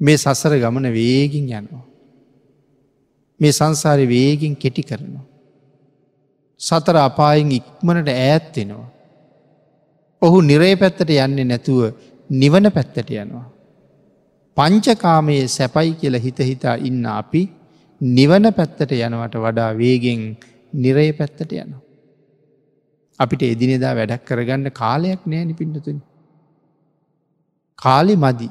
මේ 0.00 0.16
සසර 0.16 0.54
ගමන 0.56 0.86
වේගින් 0.92 1.46
යනවා. 1.50 1.84
මේ 3.40 3.52
සංසාරය 3.52 4.06
වේගින් 4.08 4.54
කෙටි 4.56 4.82
කරනවා. 4.82 5.26
සතර 6.60 6.96
අපායෙන් 6.98 7.52
ඉක්මනට 7.52 8.10
ඈත්වෙනවා. 8.10 8.88
ඔහු 10.22 10.38
නිරේ 10.42 10.74
පැත්තට 10.76 11.10
යන්නේ 11.16 11.44
නැතුව 11.44 11.80
නිවන 12.30 12.70
පැත්තට 12.70 13.10
යනවා. 13.16 13.46
පංචකාමයේ 14.56 15.48
සැපයි 15.48 15.92
කියල 16.00 16.16
හිත 16.18 16.38
හිතා 16.40 16.76
ඉන්න 16.88 17.04
අපි 17.12 17.42
නිවන 18.00 18.46
පැත්තට 18.52 18.92
යනවට 18.98 19.36
වඩා 19.44 19.70
වේගෙන් 19.78 20.22
නිරේ 20.74 21.12
පැත්තට 21.12 21.52
යනවා. 21.54 21.82
අපිට 23.20 23.42
එදිනෙදා 23.44 23.94
වැඩක් 23.98 24.24
කරගන්න 24.24 24.70
කාලයක් 24.72 25.22
නෑනි 25.26 25.54
පිඩතුනි. 25.54 26.02
කාලි 27.78 28.14
මදි 28.16 28.48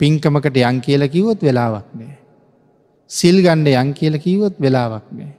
පින්කමකට 0.00 0.56
යං 0.62 0.80
කියල 0.80 1.02
කිවොත් 1.08 1.40
වෙලාවක් 1.40 1.88
නෑ. 1.92 2.16
සිල් 3.10 3.36
ගණ්ඩ 3.44 3.68
යං 3.74 3.92
කියල 3.94 4.16
කිවොත් 4.18 4.56
වෙලාවක් 4.60 5.06
නෑ. 5.12 5.32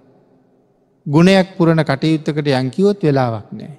ගුණයක් 1.05 1.49
පුරණ 1.57 1.83
කටයුත්තකට 1.83 2.49
යංකිවොත් 2.53 3.03
වෙලාවක් 3.03 3.49
නෑ. 3.51 3.73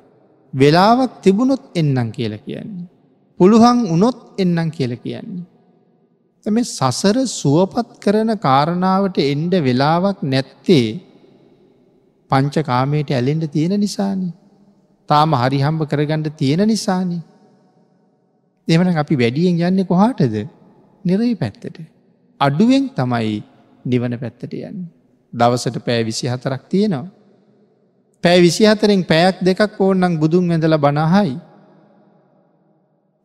වෙලාවක් 0.53 1.19
තිබුණොත් 1.23 1.65
එන්නම් 1.75 2.13
කියල 2.13 2.39
කියන්නේ. 2.39 2.87
පුළුවන් 3.41 3.83
උනොත් 3.89 4.21
එන්නම් 4.39 4.71
කියල 4.71 4.95
කියන්නේ. 4.97 5.45
එම 6.47 6.57
සසර 6.63 7.17
සුවපත් 7.33 7.91
කරන 8.01 8.31
කාරණාවට 8.39 9.19
එන්ඩ 9.25 9.55
වෙලාවක් 9.61 10.19
නැත්තේ 10.25 10.89
පංචකාමයට 12.31 13.11
ඇලෙන්ට 13.11 13.51
තියෙන 13.51 13.81
නිසානි. 13.81 14.31
තාම 15.09 15.33
හරිහම්බ 15.35 15.81
කරගන්නට 15.91 16.37
තියෙන 16.37 16.69
නිසානි. 16.69 17.19
එමන 18.69 18.97
අපි 18.97 19.17
වැඩියෙන් 19.17 19.61
යන්නේ 19.61 19.85
කොහාටද 19.85 20.37
නිරයි 21.05 21.35
පැත්තට. 21.35 21.81
අඩුවෙන් 22.41 22.89
තමයි 22.91 23.43
නිවන 23.85 24.19
පැත්තට 24.19 24.53
යන්න. 24.53 24.87
දවසට 25.33 25.79
පෑ 25.81 26.05
විසි 26.05 26.29
හතරක් 26.29 26.63
තියෙනවා. 26.69 27.09
පෑ 28.25 28.41
විසි 28.41 28.65
හතරෙන් 28.65 29.05
පැයක් 29.05 29.43
දෙකක් 29.43 29.81
ඕන්නන් 29.81 30.19
බුදුන් 30.19 30.51
ඇඳල 30.51 30.77
බනහයි. 30.77 31.37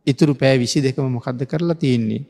ඉතුරු 0.08 0.36
පෑ 0.36 0.58
විසි 0.58 0.82
දෙකම 0.82 1.08
මොකක්ද 1.10 1.46
කරලා 1.46 1.76
තියෙන්නේ. 1.76 2.26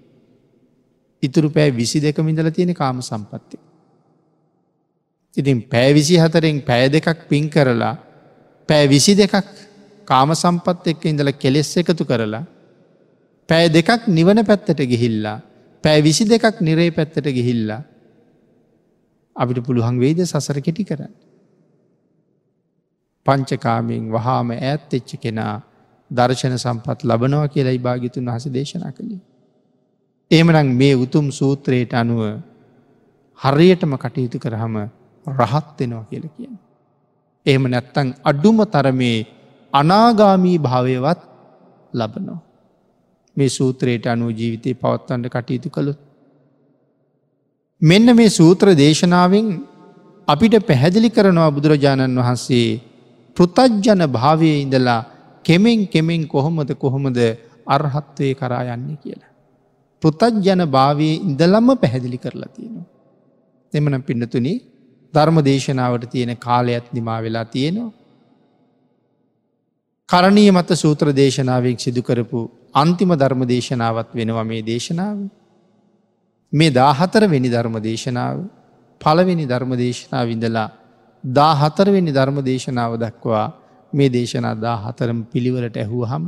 ඉතුරු 1.23 1.49
පෑ 1.49 1.71
විසි 1.71 1.99
දෙක 1.99 2.17
මිඳල 2.19 2.49
තියෙන 2.49 2.73
කාම 2.73 3.01
සම්පත්ති. 3.01 3.57
ඉතින් 5.35 5.61
පෑ 5.63 5.93
විසි 5.93 6.15
හතරෙන් 6.17 6.61
පෑ 6.61 6.89
දෙකක් 6.89 7.25
පින් 7.27 7.49
කරලා 7.49 7.95
පෑ 8.69 8.85
විසි 8.87 9.15
දෙකක් 9.15 9.33
කාම 10.05 10.29
සම්පත් 10.33 10.93
එක්ක 10.93 11.03
ඉඳල 11.05 11.31
කෙලෙස් 11.33 11.73
එකතු 11.77 12.05
කරලා 12.05 12.45
පෑ 13.49 13.69
දෙකක් 13.69 14.07
නිවන 14.09 14.45
පැත්තට 14.45 14.81
ගිහිල්ලා 14.85 15.37
පෑ 15.83 16.01
විසි 16.01 16.25
දෙකක් 16.25 16.61
නිරේ 16.61 16.91
පැත්තට 16.91 17.27
ගිහිල්ලා 17.29 17.81
අපිට 19.35 19.63
පුළුවන් 19.63 19.97
වේද 19.97 20.19
සසර 20.21 20.59
කෙටි 20.59 20.83
කරන්න. 20.83 21.13
පංචකාමයෙන් 23.25 24.05
වහාම 24.07 24.51
ඇත් 24.51 24.93
එච්ච 24.93 25.11
කෙනා 25.17 25.55
දර්ශන 26.11 26.55
සම්පත් 26.57 26.99
ලබනවා 27.03 27.47
කියලායි 27.47 27.79
භාගිතුන් 27.79 28.25
වහස 28.25 28.45
දේශනා 28.49 28.91
කළේ. 28.91 29.21
එමනං 30.31 30.69
මේ 30.73 30.93
උතුම් 30.95 31.31
සූත්‍රයට 31.31 31.93
අනුව 31.93 32.21
හරියටම 33.39 33.93
කටයුතු 33.95 34.37
කරහම 34.37 34.75
රහත්වෙනවා 35.25 36.05
කියල 36.05 36.25
කියන. 36.29 36.53
එහෙම 37.45 37.65
නැත්තං 37.67 38.13
අඩුම 38.23 38.61
තරමේ 38.67 39.17
අනාගාමී 39.73 40.57
භාවයවත් 40.59 41.19
ලබනවා. 41.93 42.48
මේ 43.39 43.49
සූත්‍රයට 43.49 44.05
අනුව 44.07 44.29
ජීවිතය 44.33 44.73
පවත්වන්ට 44.75 45.33
කටයුතු 45.35 45.69
කළොත්. 45.69 45.99
මෙන්න 47.81 48.15
මේ 48.15 48.29
සූත්‍ර 48.31 48.67
දේශනාවෙන් 48.75 49.47
අපිට 50.27 50.55
පැහැදිලි 50.63 51.09
කරනවා 51.09 51.51
බුදුරජාණන් 51.51 52.19
වහන්සේ 52.19 52.67
පෘතජ්ජන 53.37 54.03
භාවය 54.09 54.51
ඉඳලා 54.61 55.01
කෙමෙන් 55.45 55.87
කෙමෙන් 55.87 56.23
කොහොමද 56.27 56.71
කොහොමද 56.75 57.19
අර්හත්වය 57.67 58.29
කරා 58.35 58.63
යන්නේ 58.67 58.97
කියලා. 58.97 59.31
පෘතජ්ජන 60.03 60.61
භාවය 60.67 61.09
ඉඳලම්ම 61.23 61.69
පැහැදිලි 61.77 62.17
කරලා 62.17 62.49
තියෙනවා. 62.49 62.87
එමන 63.73 63.95
පින්නතුනි 64.01 64.53
ධර්ම 65.13 65.37
දේශනාවට 65.43 66.11
තියෙන 66.11 66.37
කාලයත් 66.37 66.87
නිමා 66.93 67.19
වෙලා 67.21 67.45
තියෙනවා. 67.45 67.91
කරණීය 70.09 70.51
මත 70.51 70.69
සූත්‍ර 70.75 71.07
දේශනාවෙක් 71.13 71.79
සිදු 71.79 72.01
කරපු 72.01 72.41
අන්තිම 72.73 73.11
ධර්ම 73.15 73.45
දේශනාවත් 73.45 74.09
වෙනවා 74.13 74.43
මේ 74.43 74.61
දේශනාව. 74.61 75.17
මේ 76.53 76.71
දාහතර 76.71 77.23
වෙනි 77.27 77.49
ධර්ම 77.49 77.75
දේශනාව 77.79 78.37
පළවෙනි 79.01 79.45
ධර්ම 79.45 79.71
දේශනාව 79.75 80.27
විඳලා 80.27 80.71
දා 81.23 81.53
හතරවෙනි 81.53 82.11
ධර්ම 82.11 82.37
දේශනාව 82.41 82.97
දක්වා 82.97 83.53
මේ 83.93 84.09
දේශනා 84.09 84.55
දා 84.55 84.77
හතරම 84.77 85.19
පිළිවලට 85.23 85.77
ඇහුව 85.77 86.03
හම 86.05 86.25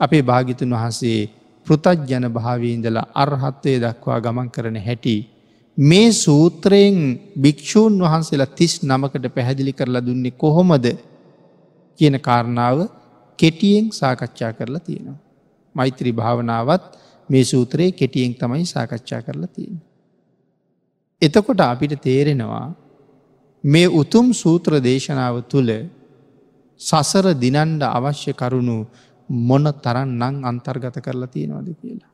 අපේ 0.00 0.22
භාගිතුන් 0.22 0.70
වහන්සේ 0.70 1.30
පෘතජ්ජන 1.66 2.26
භාවීන්දලා 2.28 3.06
අර්හත්වය 3.14 3.74
දක්වා 3.80 4.20
ගමන් 4.20 4.48
කරන 4.50 4.76
හැටි. 4.76 5.16
මේ 5.78 6.12
සූත්‍රයෙන් 6.14 6.98
භික්‍ෂූන් 7.42 7.94
වහන්සේලා 8.00 8.54
තිස් 8.54 8.74
නමකට 8.82 9.26
පැහැදිලි 9.34 9.72
කරලා 9.72 10.06
දුන්නේ 10.06 10.30
කොහොමද 10.32 10.86
කියන 12.00 12.16
කාරණාව 12.20 12.78
කෙටියෙන් 13.38 13.86
සාකච්ඡා 13.92 14.52
කරලා 14.52 14.80
තියෙනවා. 14.80 15.18
මෛත්‍රී 15.74 16.12
භාවනාවත් 16.12 16.84
මේ 17.28 17.44
සූත්‍රයේ 17.44 17.92
කෙටියෙන් 17.92 18.34
තමයි 18.34 18.64
සාකච්ඡා 18.66 19.22
කරලා 19.22 19.46
තියෙන. 19.48 19.78
එතකොට 21.22 21.60
අපිට 21.62 21.94
තේරෙනවා 22.00 22.66
මේ 23.64 23.88
උතුම් 23.92 24.26
සූත්‍ර 24.34 24.72
දේශනාව 24.80 25.36
තුළ 25.44 25.70
සසර 26.80 27.26
දිනන්ඩ 27.34 27.82
අවශ්‍ය 27.88 28.32
කරුණු 28.32 28.76
මොන 29.28 29.64
තරන් 29.82 30.10
නං 30.20 30.36
අන්තර්ගත 30.44 30.96
කරලා 31.00 31.26
තියෙනවද 31.28 31.68
කියලා. 31.80 32.12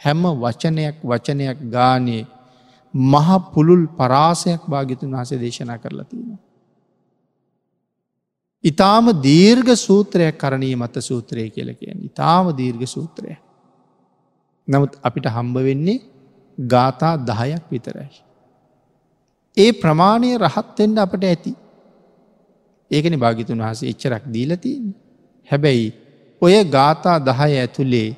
හැම 0.00 0.22
වචනයක් 0.42 0.96
වචනයක් 1.02 1.58
ගානේ 1.70 2.24
මහ 2.94 3.28
පුළුල් 3.52 3.82
පරාසයක් 3.88 4.62
භාගිතුන් 4.66 5.12
වහස 5.12 5.30
දේශනා 5.36 5.78
කරලා 5.78 6.04
තියෙනවා. 6.04 6.40
ඉතාම 8.64 9.06
දීර්ඝ 9.22 9.72
සූත්‍රයක් 9.76 10.38
කරණී 10.38 10.74
මත 10.76 10.96
සූත්‍රය 11.00 11.48
කියල 11.50 11.70
කියෙන් 11.74 11.98
ඉතාම 12.04 12.52
දීර්ඝ 12.52 12.86
සූත්‍රය. 12.86 13.36
නමුත් 14.68 14.92
අපිට 15.02 15.26
හම්බ 15.26 15.56
වෙන්නේ 15.58 16.00
ගාථා 16.58 17.14
දහයක් 17.20 17.64
විතරයි. 17.70 18.10
ඒ 19.56 19.72
ප්‍රමාණය 19.72 20.30
රහත්වෙන්ඩ 20.38 20.98
අපට 20.98 21.24
ඇති. 21.24 21.52
ඒකන 22.90 23.16
භාගිතුන් 23.18 23.58
වහස 23.58 23.82
එච්චරක් 23.82 24.24
දීලතින්. 24.26 24.84
හැබැයි 25.48 25.86
ඔය 26.42 26.54
ගාථා 26.66 27.18
දහය 27.20 27.52
ඇතුළේ 27.56 28.10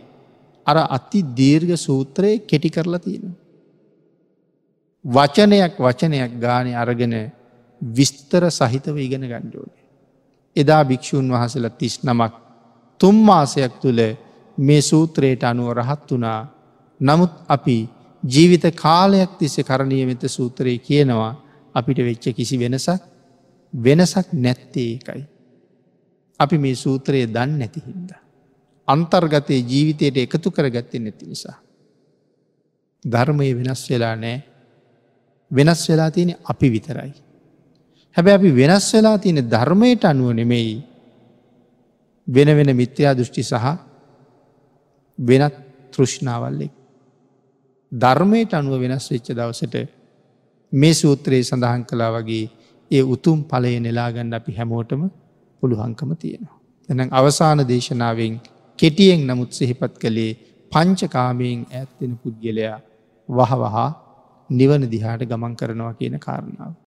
අර 0.66 0.76
අති 0.88 1.20
දීර්ඝ 1.38 1.76
සූත්‍රයේ 1.76 2.42
කෙටි 2.50 2.70
කරලා 2.70 2.98
තියෙන. 2.98 3.30
වචනයක් 5.04 5.78
වචනයක් 5.78 6.32
ගානය 6.40 6.74
අරගෙන 6.74 7.14
විස්තර 7.80 8.42
සහිතව 8.50 8.96
ඉගෙන 8.98 9.24
ගණ්ඩෝන. 9.24 9.81
එදා 10.56 10.82
භික්‍ෂූන් 10.84 11.26
වහසල 11.28 11.66
තිස් 11.78 11.94
නමක් 12.04 12.32
තුම්මාසයක් 13.00 13.72
තුළ 13.80 14.00
මේ 14.58 14.82
සූත්‍රයට 14.82 15.42
අනුව 15.42 15.68
රහත් 15.72 16.08
වනා 16.10 16.40
නමුත් 17.00 17.32
අපි 17.48 17.76
ජීවිත 18.22 18.64
කාලයක් 18.74 19.30
තිස්ස 19.38 19.56
කරණය 19.60 20.06
වෙත 20.06 20.24
සූත්‍රයේ 20.28 20.78
කියනවා 20.78 21.32
අපිට 21.74 21.98
වෙච්ච 21.98 22.24
කිසි 22.30 22.58
වෙනසක් 22.58 23.02
වෙනසක් 23.72 24.26
නැත්තේ 24.34 24.90
එකයි. 24.94 25.24
අපි 26.40 26.58
මේ 26.58 26.74
සූත්‍රයේ 26.74 27.26
දන්න 27.26 27.58
නැති 27.58 27.80
හින්ද. 27.80 28.10
අන්තර්ගතය 28.88 29.54
ජීවිතයට 29.62 30.16
එකතු 30.18 30.50
කරගත්තය 30.50 30.98
නැති 30.98 31.26
නිසා. 31.26 31.58
ධර්මය 33.04 33.48
වෙනස් 33.54 33.82
වෙලා 33.90 34.16
නෑ 34.16 34.38
වෙනස් 35.50 35.88
වෙලා 35.88 36.10
තියෙන 36.10 36.36
අපි 36.44 36.68
විතරයි. 36.70 37.12
හැබැ 38.16 38.34
අපි 38.34 38.50
වෙනස් 38.52 38.86
වෙලා 38.94 39.16
තියෙන 39.18 39.40
ධර්මයට 39.48 40.04
අනුව 40.04 40.30
නෙමෙයි 40.32 40.74
වෙන 42.28 42.48
වෙන 42.48 42.70
මිත්‍යා 42.76 43.14
දෘෂ්ටි 43.14 43.42
සහ 43.42 43.66
වෙනත් 45.18 45.54
තෘෂ්ණාවල්ලෙක්. 45.92 46.72
ධර්මයට 47.92 48.52
අනුව 48.52 48.74
වෙනස් 48.80 49.06
වෙච්ච 49.10 49.28
දවසට 49.30 49.76
මේ 50.72 50.94
සූත්‍රයේ 50.94 51.42
සඳහන් 51.42 51.82
කලා 51.84 52.10
වගේ 52.12 52.44
ඒ 52.90 53.02
උතුම් 53.04 53.38
පලය 53.44 53.74
නෙලාගන්න 53.78 54.34
අපි 54.34 54.52
හැමෝටම 54.52 55.02
පුළුවන්කම 55.62 56.10
තියෙනවා. 56.16 56.58
එනම් 56.88 57.08
අවසාන 57.10 57.60
දේශනාවෙන් 57.64 58.34
කෙටියෙන් 58.78 59.20
නමුත් 59.26 59.50
සෙහිපත් 59.52 59.94
කළේ 59.96 60.38
පංචකාමයෙන් 60.72 61.60
ඇත්වෙන 61.70 62.12
පුද්ගලයා 62.16 62.78
වහ 63.28 63.52
වහා 63.54 63.88
නිවන 64.50 64.82
දිහාට 64.86 65.22
ගමන් 65.24 65.54
කරනවා 65.56 65.92
කියන 65.94 66.16
කාරණාව. 66.18 66.82